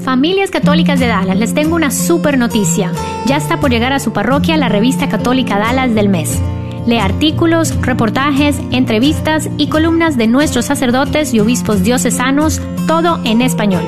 [0.00, 2.92] Familias Católicas de Dallas, les tengo una super noticia.
[3.26, 6.40] Ya está por llegar a su parroquia la revista católica Dallas del mes.
[6.86, 13.82] Lee artículos, reportajes, entrevistas y columnas de nuestros sacerdotes y obispos diocesanos, todo en español.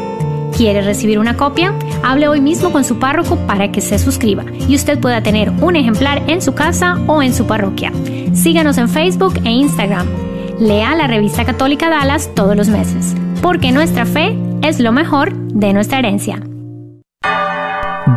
[0.54, 1.72] ¿Quiere recibir una copia?
[2.02, 5.76] Hable hoy mismo con su párroco para que se suscriba y usted pueda tener un
[5.76, 7.92] ejemplar en su casa o en su parroquia.
[8.34, 10.06] Síganos en Facebook e Instagram.
[10.58, 15.72] Lea la revista católica Dallas todos los meses, porque nuestra fe es lo mejor de
[15.72, 16.40] nuestra herencia.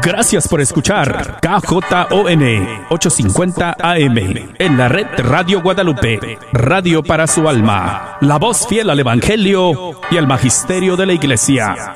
[0.02, 2.44] Gracias por escuchar KJON
[2.90, 4.18] 850 AM
[4.58, 10.18] en la red Radio Guadalupe, radio para su alma, la voz fiel al Evangelio y
[10.18, 11.96] al Magisterio de la Iglesia.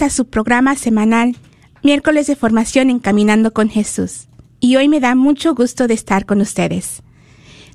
[0.00, 1.36] Bienvenidos a su programa semanal,
[1.82, 4.28] miércoles de formación Encaminando con Jesús.
[4.58, 7.02] Y hoy me da mucho gusto de estar con ustedes.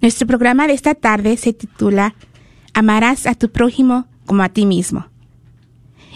[0.01, 2.15] Nuestro programa de esta tarde se titula
[2.73, 5.05] Amarás a tu prójimo como a ti mismo.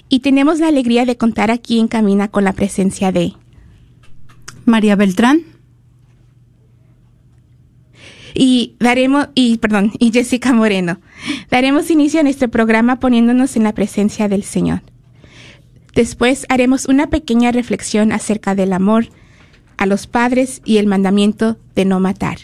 [0.09, 3.33] Y tenemos la alegría de contar aquí en Camina con la presencia de
[4.65, 5.43] María Beltrán.
[8.33, 10.99] y daremos y perdón y Jessica Moreno
[11.49, 14.81] daremos inicio a nuestro programa poniéndonos en la presencia del Señor.
[15.93, 19.09] Después haremos una pequeña reflexión acerca del amor
[19.77, 22.37] a los padres y el mandamiento de no matar.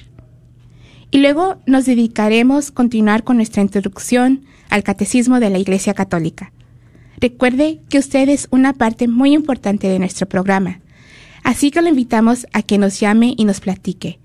[1.11, 6.51] Y luego nos dedicaremos a continuar con nuestra introducción al catecismo de la Iglesia Católica.
[7.19, 10.81] Recuerde que usted es una parte muy importante de nuestro programa,
[11.43, 14.19] así que lo invitamos a que nos llame y nos platique.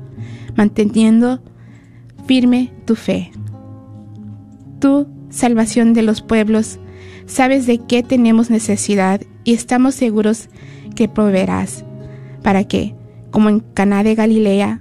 [0.56, 1.42] manteniendo
[2.26, 3.30] firme tu fe.
[4.80, 6.78] Tú, salvación de los pueblos,
[7.26, 10.48] sabes de qué tenemos necesidad y estamos seguros
[10.96, 11.84] que proveerás,
[12.42, 12.94] para que,
[13.30, 14.80] como en Caná de Galilea,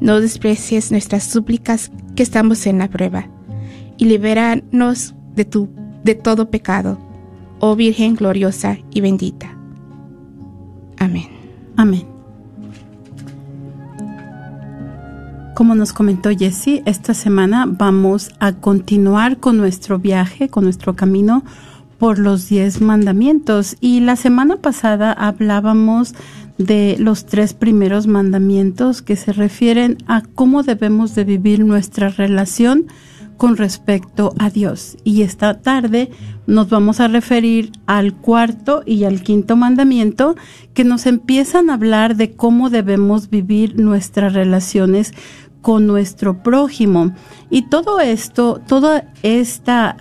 [0.00, 3.28] No desprecies nuestras súplicas que estamos en la prueba,
[3.96, 5.68] y libéranos de, tu,
[6.04, 6.98] de todo pecado,
[7.60, 9.56] oh Virgen gloriosa y bendita.
[10.98, 11.26] Amén.
[11.76, 12.16] Amén.
[15.54, 21.44] Como nos comentó Jessie, esta semana vamos a continuar con nuestro viaje, con nuestro camino
[21.98, 23.76] por los diez mandamientos.
[23.80, 26.14] Y la semana pasada hablábamos
[26.58, 32.86] de los tres primeros mandamientos que se refieren a cómo debemos de vivir nuestra relación
[33.36, 34.96] con respecto a Dios.
[35.04, 36.10] Y esta tarde
[36.46, 40.36] nos vamos a referir al cuarto y al quinto mandamiento
[40.74, 45.12] que nos empiezan a hablar de cómo debemos vivir nuestras relaciones
[45.66, 47.12] con nuestro prójimo.
[47.50, 49.96] Y todo esto, toda esta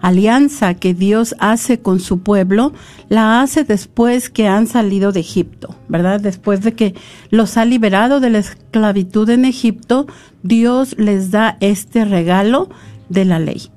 [0.00, 2.72] alianza que Dios hace con su pueblo,
[3.08, 6.18] la hace después que han salido de Egipto, ¿verdad?
[6.18, 6.96] Después de que
[7.30, 10.08] los ha liberado de la esclavitud en Egipto,
[10.42, 12.68] Dios les da este regalo
[13.08, 13.70] de la ley.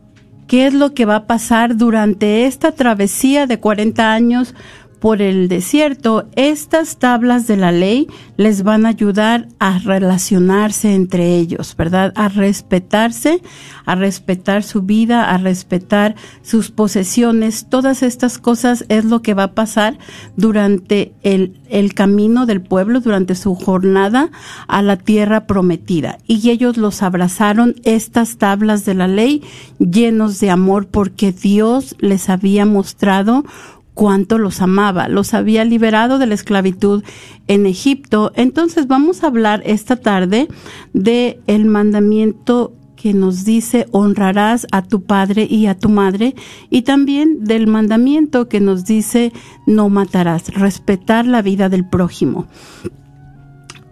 [0.48, 4.56] ¿Qué es lo que va a pasar durante esta travesía de 40 años
[5.04, 8.08] por el desierto, estas tablas de la ley
[8.38, 12.14] les van a ayudar a relacionarse entre ellos, ¿verdad?
[12.16, 13.42] A respetarse,
[13.84, 17.68] a respetar su vida, a respetar sus posesiones.
[17.68, 19.98] Todas estas cosas es lo que va a pasar
[20.38, 24.32] durante el, el camino del pueblo, durante su jornada
[24.70, 26.18] a la tierra prometida.
[26.28, 29.44] Y ellos los abrazaron estas tablas de la ley
[29.80, 33.44] llenos de amor porque Dios les había mostrado
[33.94, 37.04] cuánto los amaba, los había liberado de la esclavitud
[37.48, 38.32] en Egipto.
[38.36, 40.48] Entonces vamos a hablar esta tarde
[40.94, 46.36] de el mandamiento que nos dice honrarás a tu padre y a tu madre
[46.70, 49.34] y también del mandamiento que nos dice
[49.68, 52.48] no matarás, respetar la vida del prójimo.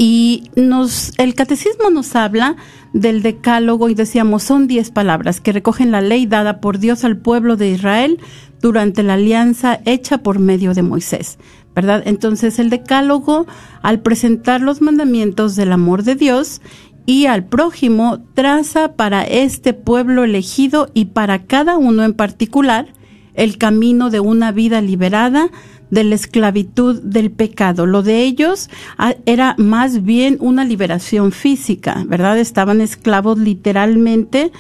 [0.04, 2.56] Y nos, el catecismo nos habla
[2.92, 7.18] del decálogo y decíamos son diez palabras que recogen la ley dada por Dios al
[7.18, 8.20] pueblo de Israel
[8.62, 11.38] durante la alianza hecha por medio de Moisés,
[11.76, 12.02] ¿verdad?
[12.08, 13.46] Entonces el decálogo,
[13.84, 16.64] al presentar los mandamientos del amor de Dios
[17.06, 22.92] y al prójimo, traza para este pueblo elegido y para cada uno en particular
[23.36, 25.52] el camino de una vida liberada
[25.92, 27.86] de la esclavitud del pecado.
[27.86, 32.40] Lo de ellos ah, era más bien una liberación física, ¿verdad?
[32.40, 34.52] Estaban esclavos literalmente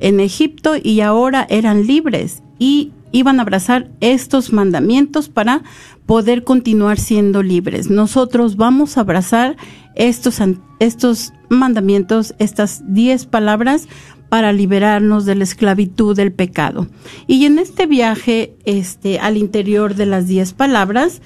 [0.00, 5.62] en Egipto y ahora eran libres y iban a abrazar estos mandamientos para
[6.06, 7.90] poder continuar siendo libres.
[7.90, 9.56] Nosotros vamos a abrazar
[9.94, 10.40] estos,
[10.78, 13.88] estos mandamientos, estas diez palabras
[14.28, 16.88] para liberarnos de la esclavitud del pecado.
[17.26, 21.22] Y en este viaje, este, al interior de las diez palabras,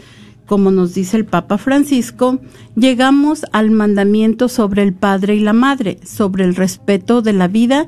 [0.47, 2.41] como nos dice el Papa Francisco,
[2.75, 7.87] llegamos al mandamiento sobre el padre y la madre, sobre el respeto de la vida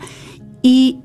[0.63, 0.99] y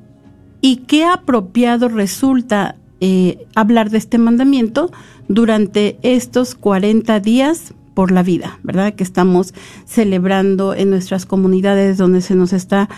[0.61, 4.91] y qué apropiado resulta eh, hablar de este mandamiento
[5.27, 8.93] durante estos 40 días por la vida, ¿verdad?
[8.93, 9.53] Que estamos
[9.85, 12.89] celebrando en nuestras comunidades donde se nos está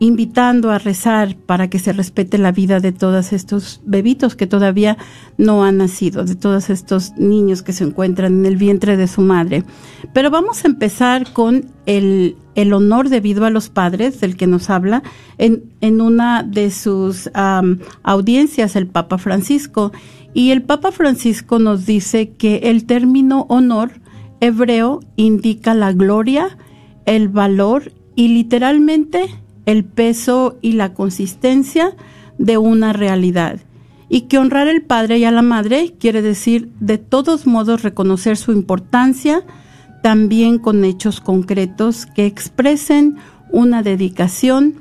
[0.00, 4.96] invitando a rezar para que se respete la vida de todos estos bebitos que todavía
[5.36, 9.20] no han nacido, de todos estos niños que se encuentran en el vientre de su
[9.20, 9.62] madre.
[10.14, 12.34] Pero vamos a empezar con el,
[12.72, 15.02] honor debido a los padres, del que nos habla
[15.36, 17.30] en, en una de sus
[18.02, 19.92] audiencias el Papa Francisco.
[20.32, 23.92] Y el Papa Francisco nos dice que el término honor
[24.40, 26.56] hebreo indica la gloria,
[27.04, 29.28] el valor y literalmente
[29.66, 31.94] el peso y la consistencia
[32.38, 33.60] de una realidad.
[34.08, 38.36] Y que honrar al padre y a la madre quiere decir de todos modos reconocer
[38.36, 39.44] su importancia,
[40.02, 43.18] también con hechos concretos que expresen
[43.52, 44.76] una dedicación,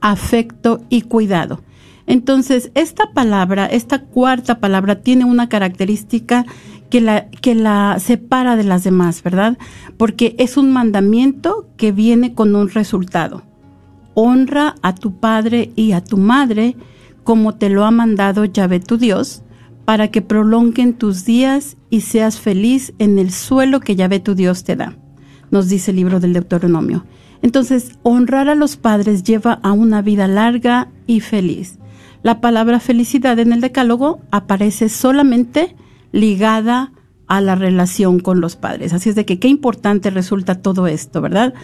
[0.00, 1.62] afecto y cuidado.
[2.06, 6.44] Entonces, esta palabra, esta cuarta palabra, tiene una característica
[6.90, 9.56] que la, que la separa de las demás, ¿verdad?
[9.96, 13.42] Porque es un mandamiento que viene con un resultado
[14.14, 16.76] honra a tu padre y a tu madre
[17.24, 19.42] como te lo ha mandado Yahvé tu Dios,
[19.84, 24.64] para que prolonguen tus días y seas feliz en el suelo que Yahvé tu Dios
[24.64, 24.96] te da,
[25.50, 27.04] nos dice el libro del Deuteronomio.
[27.42, 31.78] Entonces, honrar a los padres lleva a una vida larga y feliz.
[32.22, 35.76] La palabra felicidad en el decálogo aparece solamente
[36.10, 36.92] ligada
[37.26, 38.92] a la relación con los padres.
[38.92, 41.54] Así es de que qué importante resulta todo esto, ¿verdad?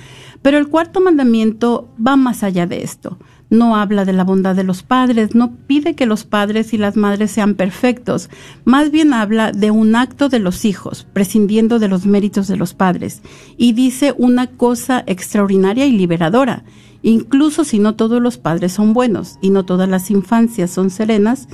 [0.42, 3.18] Pero el cuarto mandamiento va más allá de esto.
[3.50, 6.96] No habla de la bondad de los padres, no pide que los padres y las
[6.96, 8.30] madres sean perfectos,
[8.64, 12.74] más bien habla de un acto de los hijos, prescindiendo de los méritos de los
[12.74, 13.22] padres,
[13.56, 16.62] y dice una cosa extraordinaria y liberadora.
[17.02, 21.48] Incluso si no todos los padres son buenos y no todas las infancias son serenas,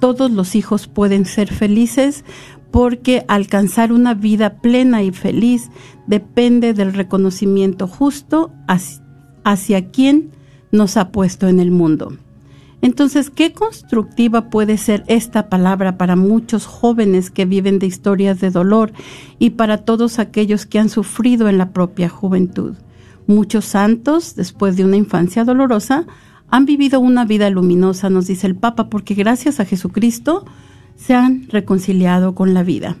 [0.00, 2.24] todos los hijos pueden ser felices
[2.70, 5.70] porque alcanzar una vida plena y feliz
[6.06, 9.02] depende del reconocimiento justo hacia,
[9.44, 10.30] hacia quien
[10.72, 12.12] nos ha puesto en el mundo.
[12.82, 18.50] Entonces, ¿qué constructiva puede ser esta palabra para muchos jóvenes que viven de historias de
[18.50, 18.92] dolor
[19.38, 22.76] y para todos aquellos que han sufrido en la propia juventud?
[23.26, 26.06] Muchos santos, después de una infancia dolorosa,
[26.48, 30.46] han vivido una vida luminosa, nos dice el Papa, porque gracias a Jesucristo
[30.96, 32.96] se han reconciliado con la vida.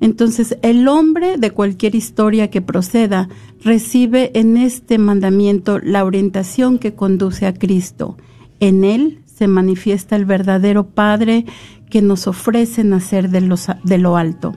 [0.00, 3.28] Entonces, el hombre de cualquier historia que proceda
[3.62, 8.18] recibe en este mandamiento la orientación que conduce a Cristo.
[8.60, 11.46] En él se manifiesta el verdadero Padre
[11.90, 14.54] que nos ofrece nacer de, lo alto.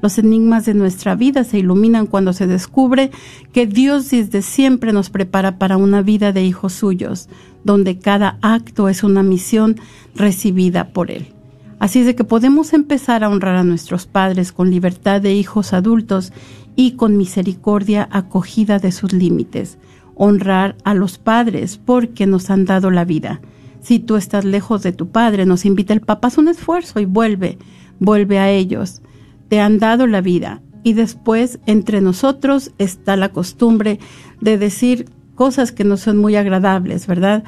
[0.00, 3.10] Los enigmas de nuestra vida se iluminan cuando se descubre
[3.52, 7.28] que Dios desde siempre nos prepara para una vida de hijos suyos,
[7.64, 9.76] donde cada acto es una misión
[10.14, 11.32] recibida por Él.
[11.82, 15.72] Así es de que podemos empezar a honrar a nuestros padres con libertad de hijos
[15.72, 16.32] adultos
[16.76, 19.78] y con misericordia acogida de sus límites.
[20.14, 23.40] Honrar a los padres porque nos han dado la vida.
[23.80, 27.04] Si tú estás lejos de tu padre, nos invita el papá, haz un esfuerzo y
[27.04, 27.58] vuelve,
[27.98, 29.02] vuelve a ellos.
[29.48, 30.62] Te han dado la vida.
[30.84, 33.98] Y después entre nosotros está la costumbre
[34.40, 37.42] de decir cosas que no son muy agradables, ¿verdad?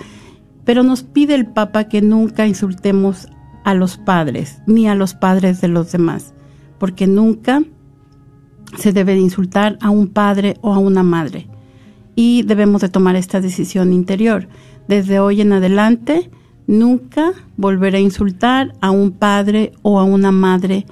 [0.65, 3.29] Pero nos pide el Papa que nunca insultemos
[3.65, 6.35] a los padres ni a los padres de los demás,
[6.79, 7.63] porque nunca
[8.79, 11.49] se debe de insultar a un padre o a una madre.
[12.17, 14.49] Y debemos de tomar esta decisión interior.
[14.87, 16.31] Desde hoy en adelante,
[16.67, 20.87] nunca volver a insultar a un padre o a una madre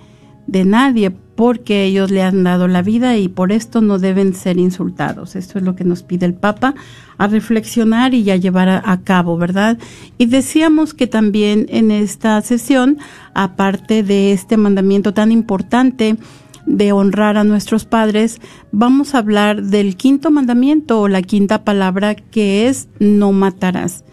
[0.47, 4.59] de nadie, porque ellos le han dado la vida y por esto no deben ser
[4.59, 5.35] insultados.
[5.35, 6.77] Esto es lo que nos pide el Papa
[7.19, 9.77] a reflexionar y a llevar a, cabo, ¿verdad?
[10.19, 12.99] Y decíamos que también en esta sesión,
[13.35, 16.17] aparte de este mandamiento tan importante,
[16.65, 22.15] de honrar a nuestros padres, vamos a hablar del quinto mandamiento o la quinta palabra
[22.15, 24.05] que es no matarás.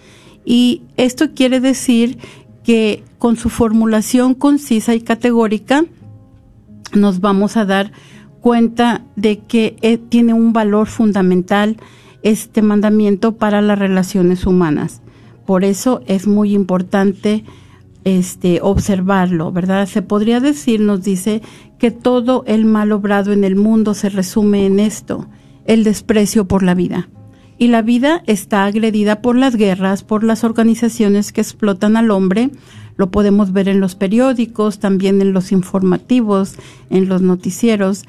[0.45, 2.17] Y esto quiere decir
[2.63, 5.85] que con su formulación concisa y categórica,
[6.93, 7.91] nos vamos a dar
[8.41, 11.77] cuenta de que eh, tiene un valor fundamental
[12.23, 15.01] este mandamiento para las relaciones humanas.
[15.45, 17.43] Por eso es muy importante
[18.03, 19.87] este observarlo, ¿verdad?
[19.87, 21.41] Se podría decir, nos dice,
[21.79, 25.27] que todo el mal obrado en el mundo se resume en esto,
[25.65, 27.09] el desprecio por la vida.
[27.57, 32.51] Y la vida está agredida por las guerras, por las organizaciones que explotan al hombre,
[32.99, 36.55] lo podemos ver en los periódicos, también en los informativos,
[36.89, 38.03] en los noticieros,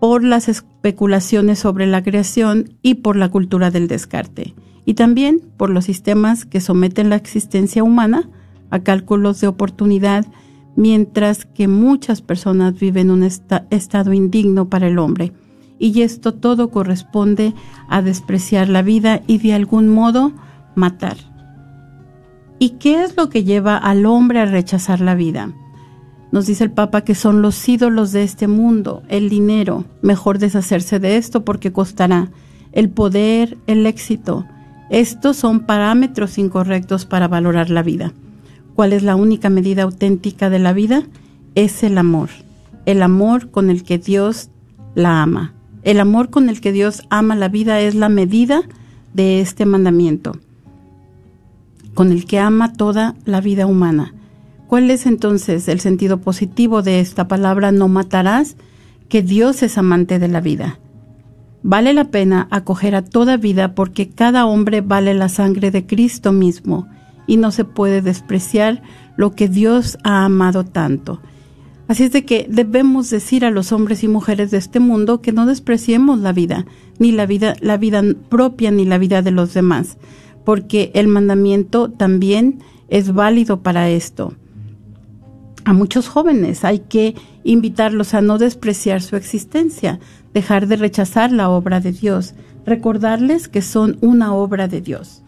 [0.00, 4.54] por las especulaciones sobre la creación y por la cultura del descarte.
[4.86, 8.30] Y también por los sistemas que someten la existencia humana
[8.70, 10.24] a cálculos de oportunidad,
[10.74, 15.34] mientras que muchas personas viven un estado indigno para el hombre.
[15.78, 17.52] Y esto todo corresponde
[17.90, 20.32] a despreciar la vida y de algún modo
[20.76, 21.33] matar.
[22.64, 25.52] ¿Y qué es lo que lleva al hombre a rechazar la vida?
[26.32, 30.98] Nos dice el Papa que son los ídolos de este mundo, el dinero, mejor deshacerse
[30.98, 32.30] de esto porque costará,
[32.72, 34.46] el poder, el éxito.
[34.88, 38.14] Estos son parámetros incorrectos para valorar la vida.
[38.74, 41.02] ¿Cuál es la única medida auténtica de la vida?
[41.54, 42.30] Es el amor,
[42.86, 44.48] el amor con el que Dios
[44.94, 45.52] la ama.
[45.82, 48.62] El amor con el que Dios ama la vida es la medida
[49.12, 50.32] de este mandamiento
[51.94, 54.14] con el que ama toda la vida humana.
[54.66, 58.56] ¿Cuál es entonces el sentido positivo de esta palabra no matarás?
[59.08, 60.78] Que Dios es amante de la vida.
[61.62, 66.32] Vale la pena acoger a toda vida porque cada hombre vale la sangre de Cristo
[66.32, 66.86] mismo
[67.26, 68.82] y no se puede despreciar
[69.16, 71.20] lo que Dios ha amado tanto.
[71.86, 75.32] Así es de que debemos decir a los hombres y mujeres de este mundo que
[75.32, 76.66] no despreciemos la vida,
[76.98, 79.98] ni la vida, la vida propia ni la vida de los demás,
[80.44, 84.34] porque el mandamiento también es válido para esto.
[85.66, 86.62] a muchos jóvenes.
[86.62, 89.98] Hay que invitarlos a no despreciar su existencia,
[90.34, 92.34] dejar de rechazar la obra de Dios,
[92.66, 95.22] recordarles que son una obra de Dios.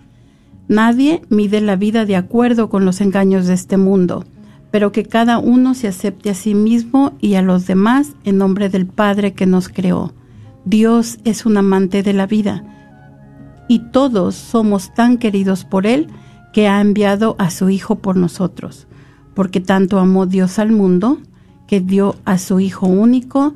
[0.68, 4.26] Nadie mide la vida de acuerdo con los engaños de este mundo,
[4.70, 8.68] pero que cada uno se acepte a sí mismo y a los demás en nombre
[8.68, 10.12] del Padre que nos creó.
[10.66, 12.64] Dios es un amante de la vida
[13.68, 16.08] y todos somos tan queridos por Él
[16.52, 18.86] que ha enviado a su Hijo por nosotros,
[19.34, 21.18] porque tanto amó Dios al mundo
[21.66, 23.54] que dio a su Hijo único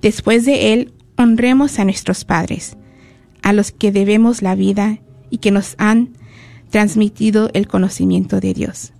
[0.02, 2.76] después de él, honremos a nuestros padres
[3.42, 4.98] a los que debemos la vida
[5.30, 6.10] y que nos han
[6.70, 8.92] transmitido el conocimiento de Dios.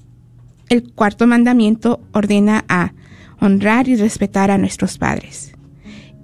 [0.69, 2.93] El cuarto mandamiento ordena a
[3.41, 5.53] honrar y respetar a nuestros padres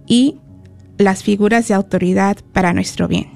[0.07, 0.39] y
[0.99, 3.31] las figuras de autoridad para nuestro bien.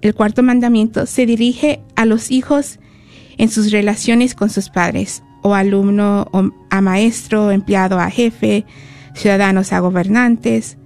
[0.00, 2.78] El cuarto mandamiento se dirige a los hijos
[3.36, 6.28] en sus relaciones con sus padres, o alumno
[6.70, 8.64] a maestro, empleado a jefe,
[9.14, 10.76] ciudadanos a gobernantes,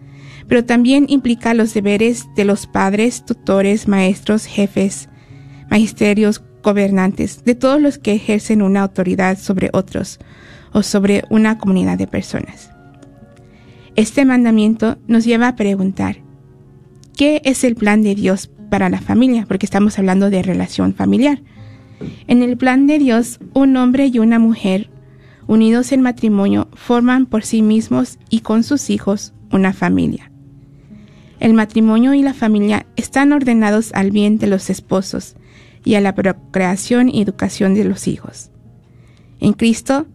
[0.48, 5.08] pero también implica los deberes de los padres, tutores, maestros, jefes,
[5.70, 10.18] magisterios, gobernantes, de todos los que ejercen una autoridad sobre otros
[10.72, 12.70] o sobre una comunidad de personas.
[13.94, 16.16] Este mandamiento nos lleva a preguntar,
[17.16, 19.44] ¿qué es el plan de Dios para la familia?
[19.46, 21.42] Porque estamos hablando de relación familiar.
[22.26, 24.88] En el plan de Dios, un hombre y una mujer,
[25.46, 30.30] unidos en matrimonio, forman por sí mismos y con sus hijos una familia.
[31.38, 35.34] El matrimonio y la familia están ordenados al bien de los esposos
[35.84, 38.50] y a la procreación y educación de los hijos.
[39.40, 40.06] En Cristo,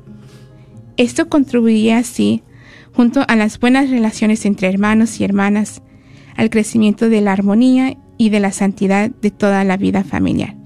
[0.98, 2.42] Esto contribuye así
[2.94, 5.80] junto a las buenas relaciones entre hermanos y hermanas,
[6.36, 10.61] al crecimiento de la armonía y de la santidad de toda la vida familiar.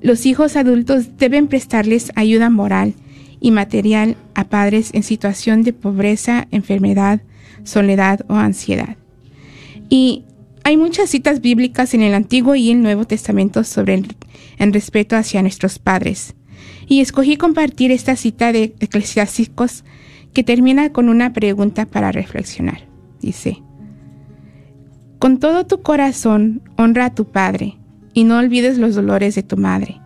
[0.00, 2.94] Los hijos adultos deben prestarles ayuda moral
[3.40, 7.20] y material a padres en situación de pobreza, enfermedad,
[7.64, 8.96] soledad o ansiedad.
[9.88, 10.24] Y
[10.62, 15.42] hay muchas citas bíblicas en el Antiguo y el Nuevo Testamento sobre el, respeto hacia
[15.42, 16.34] nuestros padres,
[16.88, 19.84] Y escogí compartir esta cita de Eclesiásticos
[20.32, 22.88] que termina con una pregunta para reflexionar.
[23.20, 23.62] Dice,
[25.18, 27.78] Con todo tu corazón honra a tu Padre
[28.14, 30.00] y no olvides los dolores de tu madre.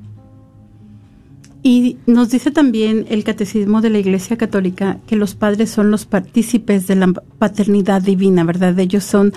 [1.64, 6.06] Y nos dice también el Catecismo de la Iglesia Católica que los padres son los
[6.06, 8.78] partícipes de la paternidad divina, ¿verdad?
[8.80, 9.32] Ellos son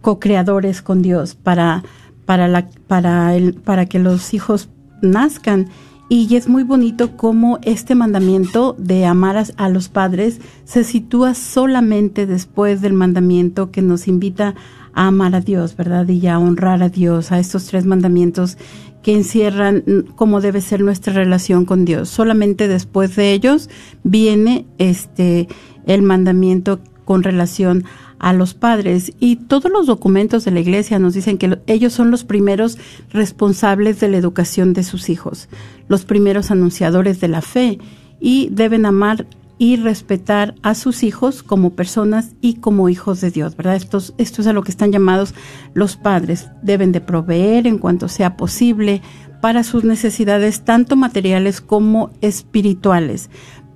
[0.00, 1.84] co-creadores con Dios para,
[2.24, 4.70] para, la, para, el, para que los hijos
[5.02, 5.68] nazcan.
[6.12, 12.26] Y es muy bonito cómo este mandamiento de amar a, los padres se sitúa solamente
[12.26, 14.56] después del mandamiento que nos invita
[14.92, 16.08] a amar a Dios, ¿verdad?
[16.08, 18.58] Y a honrar a Dios, a estos tres mandamientos
[19.04, 19.84] que encierran
[20.16, 22.08] cómo debe ser nuestra relación con Dios.
[22.08, 23.70] Solamente después de ellos
[24.02, 25.46] viene este
[25.86, 31.14] el mandamiento con relación a los padres y todos los documentos de la iglesia nos
[31.14, 32.78] dicen que lo- ellos son los primeros
[33.10, 35.48] responsables de la educación de sus hijos,
[35.88, 37.78] los primeros anunciadores de la fe
[38.20, 39.26] y deben amar
[39.58, 43.76] y respetar a sus hijos como personas y como hijos de Dios, ¿verdad?
[43.76, 45.34] Estos, esto es a lo que están llamados
[45.74, 46.48] los padres.
[46.62, 49.02] Deben de proveer en cuanto sea posible
[49.42, 53.28] para sus necesidades tanto materiales como espirituales.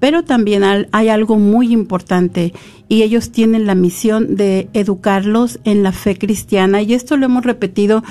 [0.05, 2.53] Pero también hay algo muy importante
[2.91, 7.43] y ellos tienen la misión de educarlos en la fe cristiana y esto lo hemos
[7.47, 8.03] repetido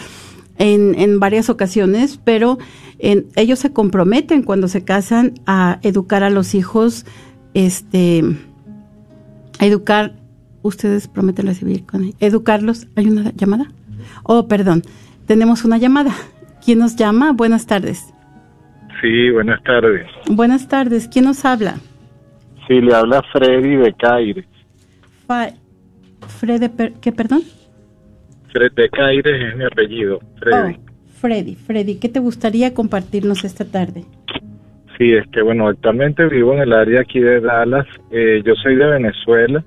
[0.57, 2.57] en, en varias ocasiones, pero
[2.97, 7.05] en- ellos se comprometen cuando se casan a educar a los hijos,
[7.53, 8.23] este,
[9.59, 10.15] a educar,
[10.63, 12.87] ustedes prometen recibir con educarlos.
[12.95, 13.71] ¿Hay una llamada?
[14.23, 14.81] Oh, perdón,
[15.27, 16.15] tenemos una llamada.
[16.65, 17.33] ¿Quién nos llama?
[17.33, 18.05] Buenas tardes.
[19.03, 20.07] Sí, buenas tardes.
[20.31, 21.75] Buenas tardes, ¿quién nos habla?
[22.67, 24.45] Sí, le habla Freddy de Caires.
[25.27, 25.51] Fa-
[26.39, 27.41] Frede, per- ¿qué, perdón?
[28.53, 30.75] Fred de Caires es mi apellido, Freddy.
[30.75, 34.05] Oh, Freddy, Freddy, ¿qué te gustaría compartirnos esta tarde?
[34.97, 37.85] Sí, es que bueno, actualmente vivo en el área aquí de Dallas.
[38.09, 39.65] Eh, yo soy de Venezuela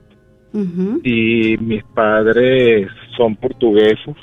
[1.04, 4.16] y mis padres son portugueses.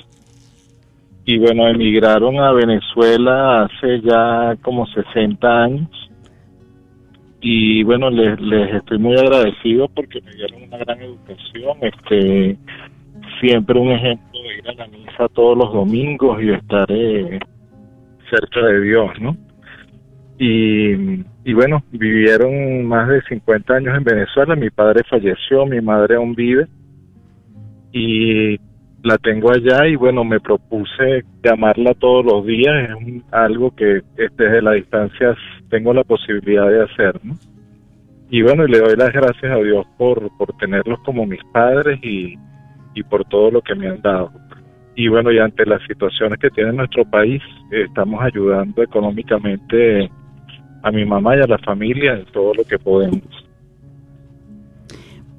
[1.25, 5.89] Y bueno, emigraron a Venezuela hace ya como 60 años.
[7.39, 11.77] Y bueno, les, les estoy muy agradecido porque me dieron una gran educación.
[11.81, 12.57] Este,
[13.39, 17.39] siempre un ejemplo de ir a la misa todos los domingos y estar eh,
[18.29, 19.37] cerca de Dios, ¿no?
[20.37, 24.55] Y, y bueno, vivieron más de 50 años en Venezuela.
[24.55, 26.67] Mi padre falleció, mi madre aún vive.
[27.93, 28.57] Y
[29.03, 32.89] la tengo allá y bueno, me propuse llamarla todos los días.
[32.89, 35.35] Es un- algo que eh, desde la distancia
[35.69, 37.35] tengo la posibilidad de hacer, ¿no?
[38.29, 41.99] Y bueno, y le doy las gracias a Dios por, por tenerlos como mis padres
[42.03, 42.35] y,
[42.95, 44.31] y por todo lo que me han dado.
[44.95, 50.09] Y bueno, y ante las situaciones que tiene nuestro país, estamos ayudando económicamente
[50.83, 53.42] a mi mamá y a la familia en todo lo que podemos.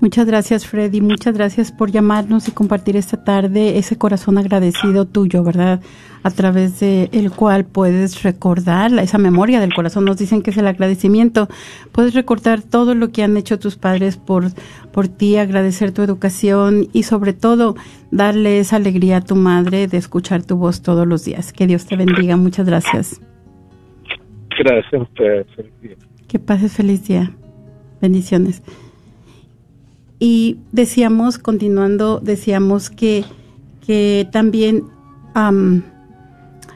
[0.05, 1.01] Muchas gracias, Freddy.
[1.01, 5.81] Muchas gracias por llamarnos y compartir esta tarde ese corazón agradecido tuyo, ¿verdad?
[6.23, 10.05] A través de el cual puedes recordar esa memoria del corazón.
[10.05, 11.49] Nos dicen que es el agradecimiento.
[11.91, 14.49] Puedes recordar todo lo que han hecho tus padres por,
[14.93, 17.75] por ti, agradecer tu educación y sobre todo
[18.11, 21.51] darle esa alegría a tu madre de escuchar tu voz todos los días.
[21.55, 22.37] Que Dios te bendiga.
[22.37, 23.23] Muchas gracias.
[24.59, 25.47] Gracias a ustedes.
[25.57, 25.97] feliz día.
[26.29, 27.31] Que pases feliz día.
[28.03, 28.63] Bendiciones.
[30.25, 33.27] Y decíamos, continuando, decíamos que,
[33.87, 34.85] que también,
[35.35, 35.83] am,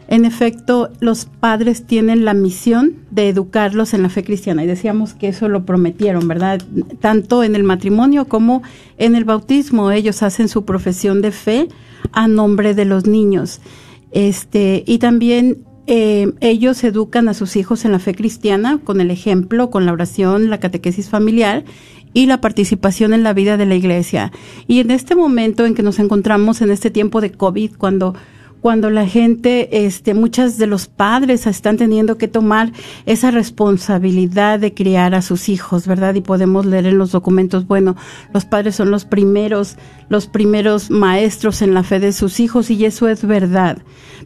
[0.07, 4.65] en efecto, los padres tienen la misión de educarlos en la fe cristiana.
[4.65, 6.61] Y decíamos que eso lo prometieron, ¿verdad?
[7.01, 8.63] Tanto en el matrimonio como
[8.99, 9.93] en el bautismo.
[9.93, 11.69] Ellos hacen su profesión de fe
[12.13, 13.63] a nombre de los niños.
[14.11, 19.11] Este, y también eh, ellos educan a sus hijos en la fe cristiana con el
[19.11, 21.65] ejemplo, con la oración, la catequesis familiar
[22.13, 24.31] y la participación en la vida de la iglesia.
[24.67, 28.15] Y en este momento en que nos encontramos en este tiempo de COVID, cuando
[28.61, 32.73] cuando la gente, este, muchas de los padres están teniendo que tomar
[33.07, 36.15] esa responsabilidad de criar a sus hijos, ¿verdad?
[36.15, 37.97] Y podemos leer en los documentos, bueno,
[38.33, 39.77] los padres son los primeros,
[40.09, 43.79] los primeros maestros en la fe de sus hijos y eso es verdad.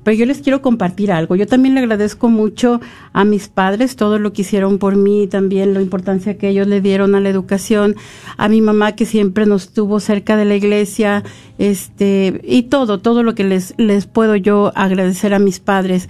[0.04, 1.36] Pero yo les quiero compartir algo.
[1.36, 2.80] Yo también le agradezco mucho
[3.12, 6.80] a mis padres todo lo que hicieron por mí, también la importancia que ellos le
[6.80, 7.96] dieron a la educación,
[8.36, 11.22] a mi mamá que siempre nos tuvo cerca de la iglesia,
[11.62, 16.08] este, y todo, todo lo que les, les puedo yo agradecer a mis padres.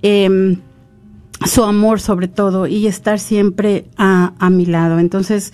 [0.00, 0.56] Em,
[1.44, 4.98] su amor sobre todo y estar siempre a, a mi lado.
[4.98, 5.52] Entonces,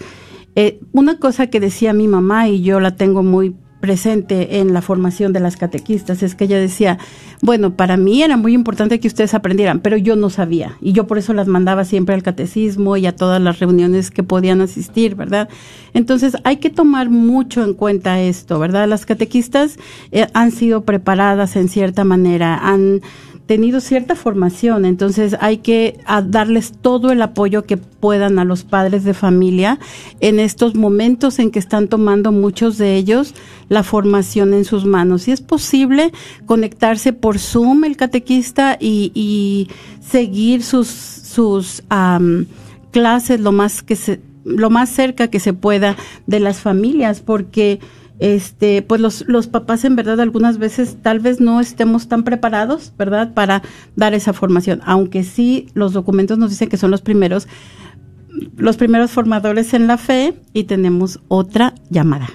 [0.54, 4.80] eh, una cosa que decía mi mamá y yo la tengo muy presente en la
[4.80, 6.98] formación de las catequistas es que ella decía,
[7.42, 11.08] bueno, para mí era muy importante que ustedes aprendieran, pero yo no sabía y yo
[11.08, 15.16] por eso las mandaba siempre al catecismo y a todas las reuniones que podían asistir,
[15.16, 15.48] ¿verdad?
[15.94, 18.86] Entonces hay que tomar mucho en cuenta esto, ¿verdad?
[18.86, 19.76] Las catequistas
[20.12, 23.02] eh, han sido preparadas en cierta manera, han
[23.46, 29.04] tenido cierta formación, entonces hay que darles todo el apoyo que puedan a los padres
[29.04, 29.78] de familia
[30.20, 33.34] en estos momentos en que están tomando muchos de ellos
[33.68, 35.22] la formación en sus manos.
[35.22, 36.12] Si es posible
[36.46, 39.68] conectarse por Zoom el catequista y,
[40.00, 41.82] seguir sus, sus
[42.90, 47.80] clases lo más que se, lo más cerca que se pueda de las familias, porque
[48.18, 52.94] este, pues los, los papás en verdad algunas veces tal vez no estemos tan preparados,
[52.96, 53.34] ¿verdad?
[53.34, 53.62] Para
[53.96, 57.48] dar esa formación, aunque sí los documentos nos dicen que son los primeros,
[58.56, 62.28] los primeros formadores en la fe y tenemos otra llamada.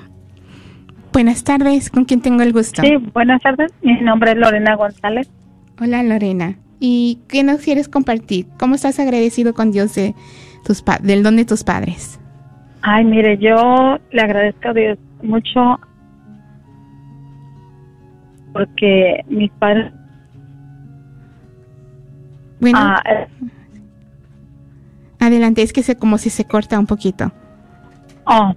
[1.13, 2.81] Buenas tardes, ¿con quién tengo el gusto?
[2.81, 5.29] Sí, buenas tardes, mi nombre es Lorena González.
[5.79, 8.47] Hola Lorena, ¿y qué nos quieres compartir?
[8.59, 10.15] ¿Cómo estás agradecido con Dios de
[10.65, 12.19] tus del don de tus padres?
[12.81, 15.79] Ay, mire, yo le agradezco a Dios mucho
[18.53, 19.93] porque mis padres
[22.59, 22.77] bueno.
[22.81, 23.27] Ah, eh,
[25.19, 27.31] adelante es que se como si se corta un poquito.
[28.25, 28.53] Oh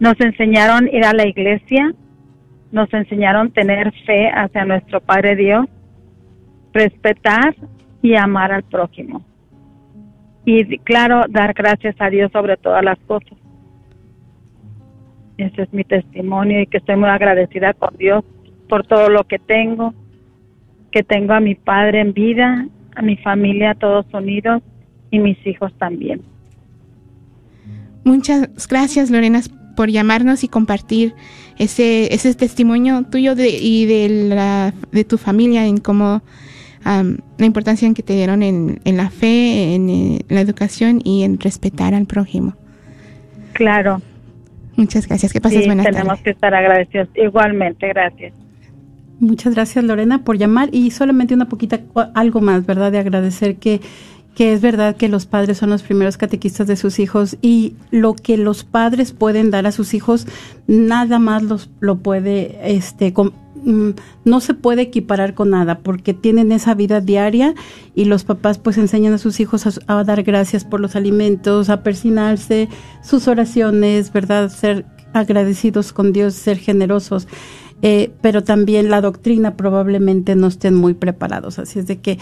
[0.00, 1.94] nos enseñaron ir a la iglesia
[2.72, 5.66] nos enseñaron tener fe hacia nuestro Padre Dios
[6.72, 7.54] respetar
[8.02, 9.24] y amar al prójimo.
[10.44, 13.38] Y claro dar gracias a Dios sobre todas las cosas
[15.38, 18.24] ese es mi testimonio y que estoy muy agradecida con Dios
[18.68, 19.94] por todo lo que tengo,
[20.90, 24.62] que tengo a mi padre en vida, a mi familia todos unidos
[25.10, 26.22] y mis hijos también.
[28.04, 29.40] Muchas gracias Lorena
[29.76, 31.14] por llamarnos y compartir
[31.58, 36.22] ese, ese testimonio tuyo de, y de, la, de tu familia en cómo
[36.84, 41.22] la importancia en que te dieron en, en la fe, en, en, la educación y
[41.22, 42.54] en respetar al prójimo.
[43.54, 44.02] Claro,
[44.76, 45.32] Muchas gracias.
[45.32, 47.08] Que pases sí, tenemos que estar agradecidos.
[47.14, 48.32] Igualmente, gracias.
[49.20, 51.80] Muchas gracias Lorena por llamar y solamente una poquita
[52.14, 52.90] algo más, ¿verdad?
[52.92, 53.80] De agradecer que
[54.34, 58.14] que es verdad que los padres son los primeros catequistas de sus hijos y lo
[58.14, 60.26] que los padres pueden dar a sus hijos
[60.66, 63.14] nada más los lo puede este
[63.64, 67.54] no se puede equiparar con nada porque tienen esa vida diaria
[67.94, 71.82] y los papás pues enseñan a sus hijos a, dar gracias por los alimentos, a
[71.82, 72.68] persinarse,
[73.02, 74.50] sus oraciones, ¿verdad?
[74.50, 77.26] Ser agradecidos con Dios, ser generosos.
[77.82, 81.58] Eh, pero también la doctrina probablemente no estén muy preparados.
[81.58, 82.18] Así es de que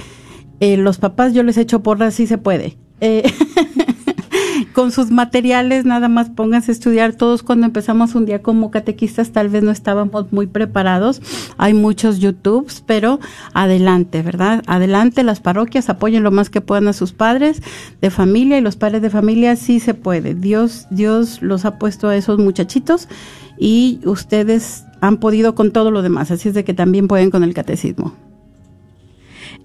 [0.61, 2.77] eh, los papás yo les echo porras si se puede.
[3.01, 3.23] Eh,
[4.73, 7.13] con sus materiales, nada más pónganse a estudiar.
[7.13, 11.23] Todos cuando empezamos un día como catequistas tal vez no estábamos muy preparados.
[11.59, 13.21] Hay muchos YouTubes, pero
[13.53, 14.63] adelante, ¿verdad?
[14.67, 17.63] Adelante las parroquias, apoyen lo más que puedan a sus padres
[18.01, 20.35] de familia y los padres de familia sí se puede.
[20.35, 23.09] Dios, Dios los ha puesto a esos muchachitos
[23.59, 27.45] y ustedes han podido con todo lo demás, así es de que también pueden con
[27.45, 28.15] el catecismo.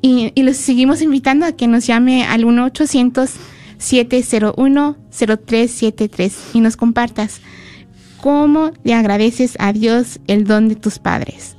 [0.01, 3.31] Y, y los seguimos invitando a que nos llame al 1 800
[3.79, 7.41] 701-0373 y nos compartas
[8.21, 11.57] cómo le agradeces a Dios el don de tus padres.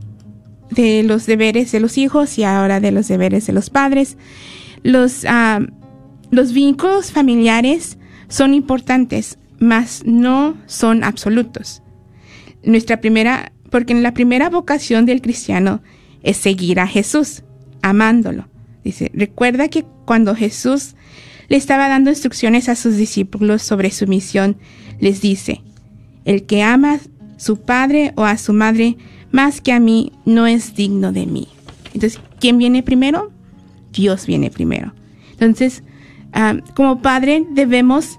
[0.70, 4.16] de los deberes de los hijos y ahora de los deberes de los padres,
[4.84, 5.26] los,
[6.30, 11.82] los vínculos familiares son importantes, mas no son absolutos
[12.64, 15.82] nuestra primera, porque la primera vocación del cristiano
[16.22, 17.42] es seguir a Jesús,
[17.82, 18.48] amándolo.
[18.82, 20.94] Dice, recuerda que cuando Jesús
[21.48, 24.56] le estaba dando instrucciones a sus discípulos sobre su misión,
[25.00, 25.62] les dice,
[26.24, 27.00] el que ama a
[27.38, 28.96] su padre o a su madre
[29.30, 31.48] más que a mí no es digno de mí.
[31.92, 33.32] Entonces, ¿quién viene primero?
[33.92, 34.94] Dios viene primero.
[35.32, 35.82] Entonces,
[36.74, 38.18] como padre debemos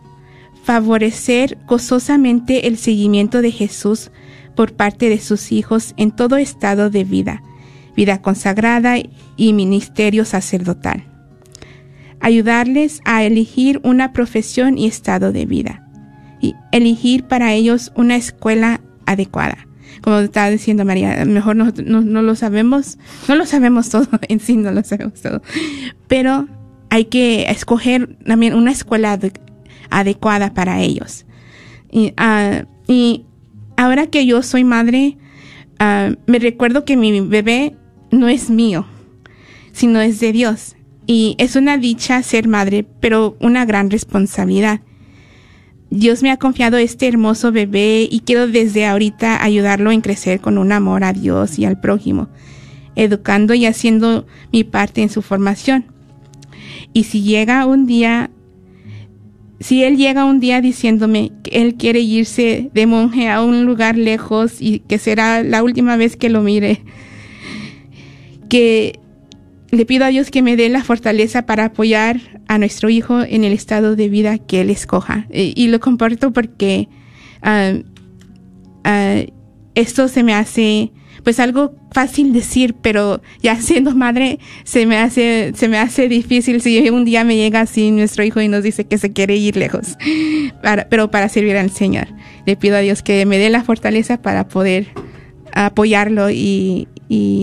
[0.64, 4.12] favorecer gozosamente el seguimiento de Jesús
[4.56, 7.44] por parte de sus hijos en todo estado de vida,
[7.96, 8.96] vida consagrada
[9.38, 11.06] y ministerio sacerdotal.
[12.20, 15.88] Ayudarles a elegir una profesión y estado de vida.
[16.42, 19.68] Y elegir para ellos una escuela adecuada.
[20.02, 24.40] Como estaba diciendo María, mejor no, no- no lo sabemos, no lo sabemos todo, en
[24.40, 25.42] sí no lo sabemos todo.
[26.08, 26.48] Pero
[26.90, 29.40] hay que escoger también una escuela ade-
[29.90, 31.26] adecuada para ellos.
[31.92, 33.25] Y, ah, y
[33.78, 35.18] ahora que yo soy madre,
[35.80, 37.76] ah, me recuerdo que mi bebé
[38.12, 38.86] no es mío,
[39.72, 40.76] sino es de Dios.
[41.08, 44.82] Y es una dicha ser madre, pero una gran responsabilidad.
[45.92, 50.58] Dios me ha confiado este hermoso bebé y quiero desde ahorita ayudarlo en crecer con
[50.58, 52.28] un amor a Dios y al prójimo,
[52.96, 55.86] educando y haciendo mi parte en su formación.
[56.92, 58.32] Y si llega un día,
[59.60, 63.98] si él llega un día diciéndome que él quiere irse de monje a un lugar
[63.98, 66.82] lejos y que será la última vez que lo mire,
[68.50, 69.00] que
[69.72, 73.44] le pido a Dios que me dé la fortaleza para apoyar a nuestro hijo en
[73.44, 75.28] el estado de vida que él escoja.
[75.32, 76.88] Y, lo comparto porque
[77.42, 77.74] ah,
[78.84, 79.22] ah,
[79.74, 80.92] esto se me hace
[81.26, 86.62] pues algo fácil decir, pero ya siendo madre se me hace se me hace difícil
[86.62, 89.58] si un día me llega así nuestro hijo y nos dice que se quiere ir
[89.58, 89.98] lejos,
[90.64, 92.08] para- pero para servir al Señor.
[92.46, 94.88] Le pido a Dios que me dé la fortaleza para poder
[95.52, 96.88] apoyarlo y,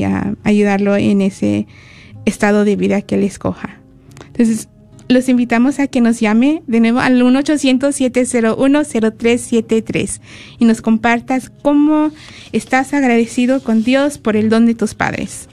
[0.06, 1.66] ah, ayudarlo en ese
[2.24, 3.80] estado de vida que él escoja.
[4.28, 4.68] Entonces,
[5.12, 10.20] los invitamos a que nos llame de nuevo al 1-800-701-0373
[10.58, 12.10] y nos compartas cómo
[12.52, 15.48] estás agradecido con Dios por el don de tus padres.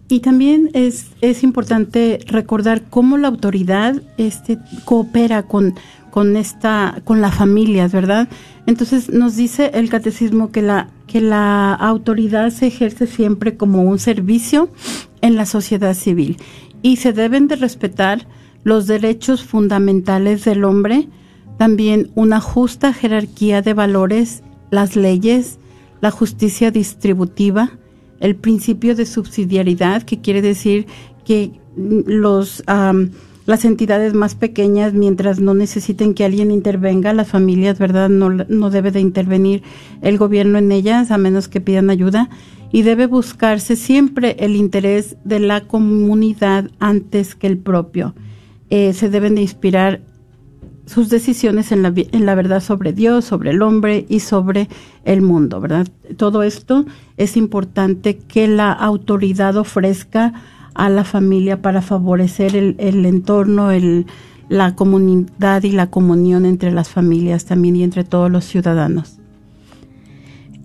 [0.07, 5.75] Y también es, es importante recordar cómo la autoridad este, coopera con,
[6.11, 8.27] con, esta, con la familia, ¿verdad?
[8.67, 13.99] Entonces nos dice el catecismo que la, que la autoridad se ejerce siempre como un
[13.99, 14.69] servicio
[15.21, 16.37] en la sociedad civil
[16.81, 18.27] y se deben de respetar
[18.63, 21.07] los derechos fundamentales del hombre,
[21.57, 25.59] también una justa jerarquía de valores, las leyes,
[26.01, 27.71] la justicia distributiva,
[28.19, 30.87] el principio de subsidiariedad, que quiere decir
[31.25, 32.63] que los
[33.45, 38.09] las entidades más pequeñas, mientras no necesiten que alguien intervenga, las familias, ¿verdad?
[38.09, 39.63] No, no debe de intervenir
[40.01, 42.29] el gobierno en ellas, a menos que pidan ayuda.
[42.71, 48.15] Y debe buscarse siempre el interés de la comunidad antes que el propio.
[48.69, 50.01] Eh, se deben de inspirar
[50.85, 54.69] sus decisiones en la, en la verdad sobre Dios, sobre el hombre y sobre
[55.03, 55.87] el mundo, ¿verdad?
[56.17, 56.85] Todo esto
[57.17, 60.33] es importante que la autoridad ofrezca
[60.75, 64.05] a la familia para favorecer el, el entorno, el,
[64.49, 69.19] la comunidad y la comunión entre las familias también y entre todos los ciudadanos.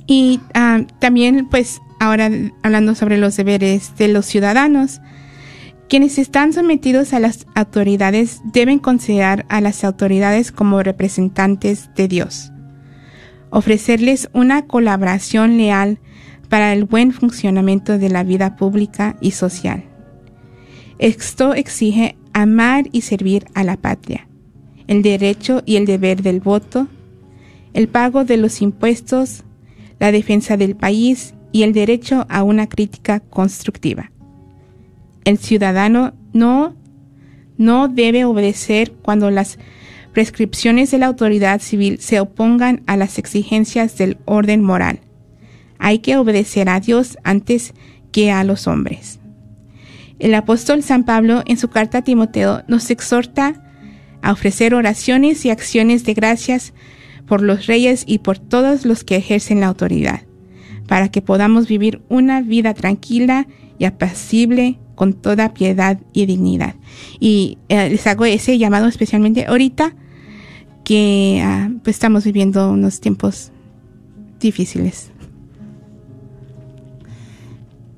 [0.07, 2.31] Y ah, también, pues, ahora
[2.63, 5.01] hablando sobre los deberes de los ciudadanos,
[5.89, 12.53] quienes están sometidos a las autoridades deben considerar a las autoridades como representantes de Dios,
[13.51, 15.99] ofrecerles una colaboración leal
[16.49, 19.90] para el buen funcionamiento de la vida pública y social.
[21.01, 24.29] Esto exige amar y servir a la patria,
[24.87, 26.89] el derecho y el deber del voto,
[27.73, 29.45] el pago de los impuestos,
[29.99, 34.13] la defensa del país y el derecho a una crítica constructiva.
[35.25, 36.77] El ciudadano no,
[37.57, 39.59] no debe obedecer cuando las
[40.13, 45.01] prescripciones de la autoridad civil se opongan a las exigencias del orden moral.
[45.79, 47.73] Hay que obedecer a Dios antes
[48.13, 49.20] que a los hombres.
[50.21, 53.65] El apóstol San Pablo en su carta a Timoteo nos exhorta
[54.21, 56.75] a ofrecer oraciones y acciones de gracias
[57.27, 60.23] por los reyes y por todos los que ejercen la autoridad,
[60.87, 63.47] para que podamos vivir una vida tranquila
[63.79, 66.75] y apacible con toda piedad y dignidad.
[67.19, 69.95] Y eh, les hago ese llamado especialmente ahorita
[70.85, 73.53] que ah, pues estamos viviendo unos tiempos
[74.39, 75.13] difíciles.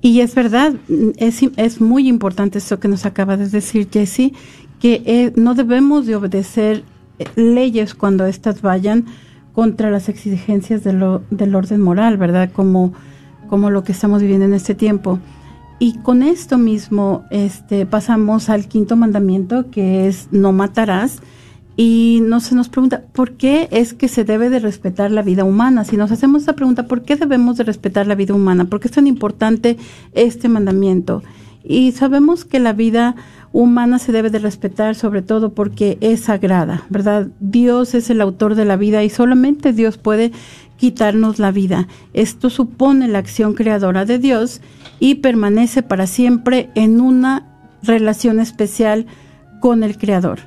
[0.03, 0.75] Y es verdad,
[1.17, 4.35] es, es muy importante eso que nos acaba de decir Jessie,
[4.81, 6.83] que eh, no debemos de obedecer
[7.21, 9.07] eh, leyes cuando éstas vayan
[9.55, 12.50] contra las exigencias de lo, del orden moral, ¿verdad?
[12.53, 12.92] Como,
[13.48, 15.21] como lo que estamos viviendo en este tiempo.
[15.79, 21.21] Y con esto mismo este, pasamos al quinto mandamiento, que es no matarás.
[21.77, 25.44] Y no se nos pregunta, ¿por qué es que se debe de respetar la vida
[25.44, 25.85] humana?
[25.85, 28.66] Si nos hacemos esta pregunta, ¿por qué debemos de respetar la vida humana?
[28.66, 29.79] ¿Por qué es tan importante
[30.12, 31.23] este mandamiento?
[31.64, 33.14] Y sabemos que la vida
[33.52, 37.29] humana se debe de respetar sobre todo porque es sagrada, ¿verdad?
[37.40, 40.33] Dios es el autor de la vida y solamente Dios puede
[40.77, 41.87] quitarnos la vida.
[42.12, 44.60] Esto supone la acción creadora de Dios
[44.98, 47.46] y permanece para siempre en una
[47.83, 49.06] relación especial
[49.60, 50.40] con el Creador,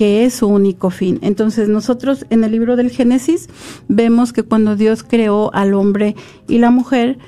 [0.00, 1.18] que es su único fin.
[1.20, 3.50] Entonces nosotros en el libro del Génesis
[3.86, 6.16] vemos que cuando Dios creó al hombre
[6.48, 7.18] y la mujer,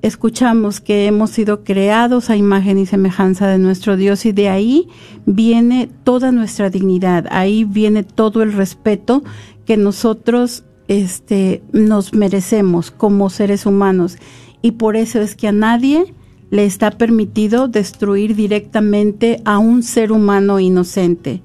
[0.00, 4.88] escuchamos que hemos sido creados a imagen y semejanza de nuestro Dios y de ahí
[5.26, 9.22] viene toda nuestra dignidad, ahí viene todo el respeto
[9.66, 14.16] que nosotros este nos merecemos como seres humanos
[14.62, 16.14] y por eso es que a nadie
[16.48, 21.42] le está permitido destruir directamente a un ser humano inocente.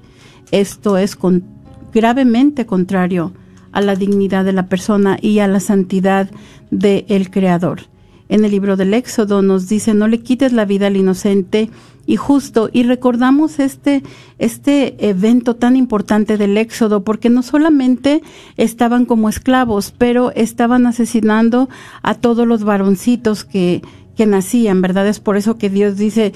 [0.50, 1.16] Esto es
[1.92, 3.32] gravemente contrario
[3.72, 6.30] a la dignidad de la persona y a la santidad
[6.70, 7.82] del Creador
[8.28, 11.70] en el libro del Éxodo nos dice, no le quites la vida al inocente
[12.06, 12.68] y justo.
[12.72, 14.02] Y recordamos este,
[14.38, 18.22] este evento tan importante del Éxodo, porque no solamente
[18.56, 21.68] estaban como esclavos, pero estaban asesinando
[22.02, 23.82] a todos los varoncitos que,
[24.16, 25.08] que nacían, ¿verdad?
[25.08, 26.32] Es por eso que Dios dice,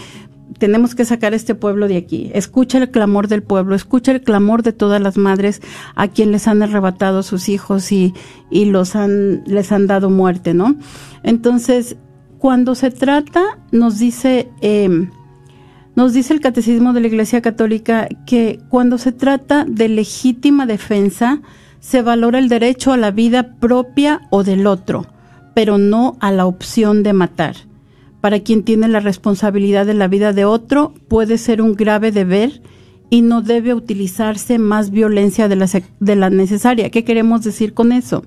[0.58, 2.30] tenemos que sacar este pueblo de aquí.
[2.34, 5.60] Escucha el clamor del pueblo, escucha el clamor de todas las madres
[5.94, 8.14] a quien les han arrebatado sus hijos y,
[8.50, 10.76] y los han, les han dado muerte, ¿no?
[11.22, 11.96] Entonces,
[12.38, 15.08] cuando se trata, nos dice, eh,
[15.94, 21.40] nos dice el Catecismo de la Iglesia Católica que cuando se trata de legítima defensa,
[21.78, 25.06] se valora el derecho a la vida propia o del otro,
[25.54, 27.56] pero no a la opción de matar.
[28.22, 32.62] Para quien tiene la responsabilidad de la vida de otro, puede ser un grave deber
[33.10, 35.68] y no debe utilizarse más violencia de la,
[35.98, 36.88] de la necesaria.
[36.88, 38.24] ¿Qué queremos decir con eso?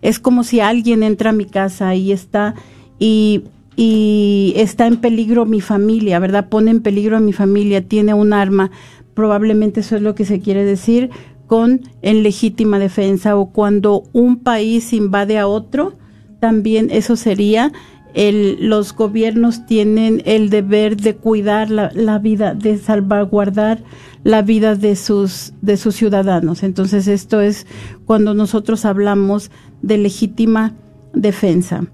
[0.00, 2.54] Es como si alguien entra a mi casa y está
[2.98, 3.44] y,
[3.76, 6.48] y está en peligro mi familia, ¿verdad?
[6.48, 8.70] Pone en peligro a mi familia, tiene un arma.
[9.12, 11.10] Probablemente eso es lo que se quiere decir
[11.46, 15.92] con en legítima defensa o cuando un país invade a otro,
[16.40, 17.72] también eso sería
[18.14, 23.82] los gobiernos tienen el deber de cuidar la, vida, de salvaguardar
[24.22, 26.62] la vida de sus, de sus ciudadanos.
[26.62, 27.66] Entonces, esto es
[28.06, 29.50] cuando nosotros hablamos
[29.82, 30.74] de legítima
[31.12, 31.86] defensa.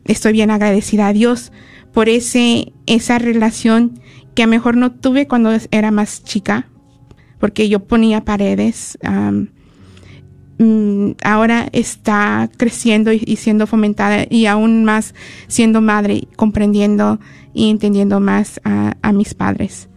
[0.05, 1.53] Estoy bien agradecida a Dios
[1.93, 4.01] por ese, esa relación
[4.35, 6.69] que a lo mejor no tuve cuando era más chica,
[7.39, 8.99] porque yo ponía paredes.
[9.03, 9.49] Um,
[11.23, 15.15] ahora está creciendo y, y, siendo fomentada y aún más
[15.47, 17.21] siendo madre, comprendiendo
[17.55, 19.89] y entendiendo más a, a mis padres.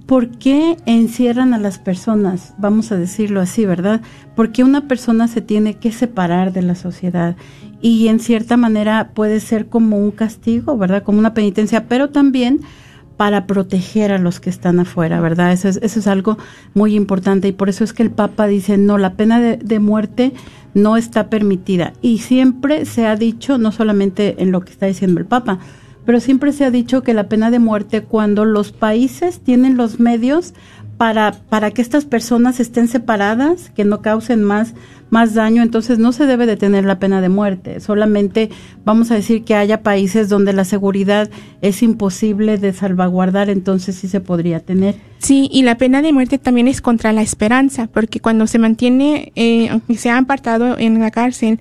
[0.06, 2.52] ¿por qué encierran a las personas?
[2.58, 4.02] Vamos a decirlo así, ¿verdad?
[4.36, 7.36] Porque una persona se tiene que separar de la sociedad
[7.80, 11.02] y en cierta manera puede ser como un castigo, ¿verdad?
[11.02, 12.60] Como una penitencia, pero también
[13.20, 15.52] para proteger a los que están afuera, ¿verdad?
[15.52, 16.38] Eso es, eso es algo
[16.72, 19.78] muy importante y por eso es que el Papa dice, no, la pena de, de
[19.78, 20.32] muerte
[20.72, 21.92] no está permitida.
[22.00, 25.58] Y siempre se ha dicho, no solamente en lo que está diciendo el Papa,
[26.06, 30.00] pero siempre se ha dicho que la pena de muerte cuando los países tienen los
[30.00, 30.54] medios
[30.96, 34.72] para, para que estas personas estén separadas, que no causen más,
[35.10, 37.80] más daño, entonces no se debe de tener la pena de muerte.
[37.80, 38.48] Solamente
[38.84, 41.28] vamos a decir que haya países donde la seguridad
[41.60, 44.94] es imposible de salvaguardar, entonces sí se podría tener.
[45.18, 49.32] Sí, y la pena de muerte también es contra la esperanza, porque cuando se mantiene,
[49.36, 51.58] eh, aunque sea apartado en la cárcel,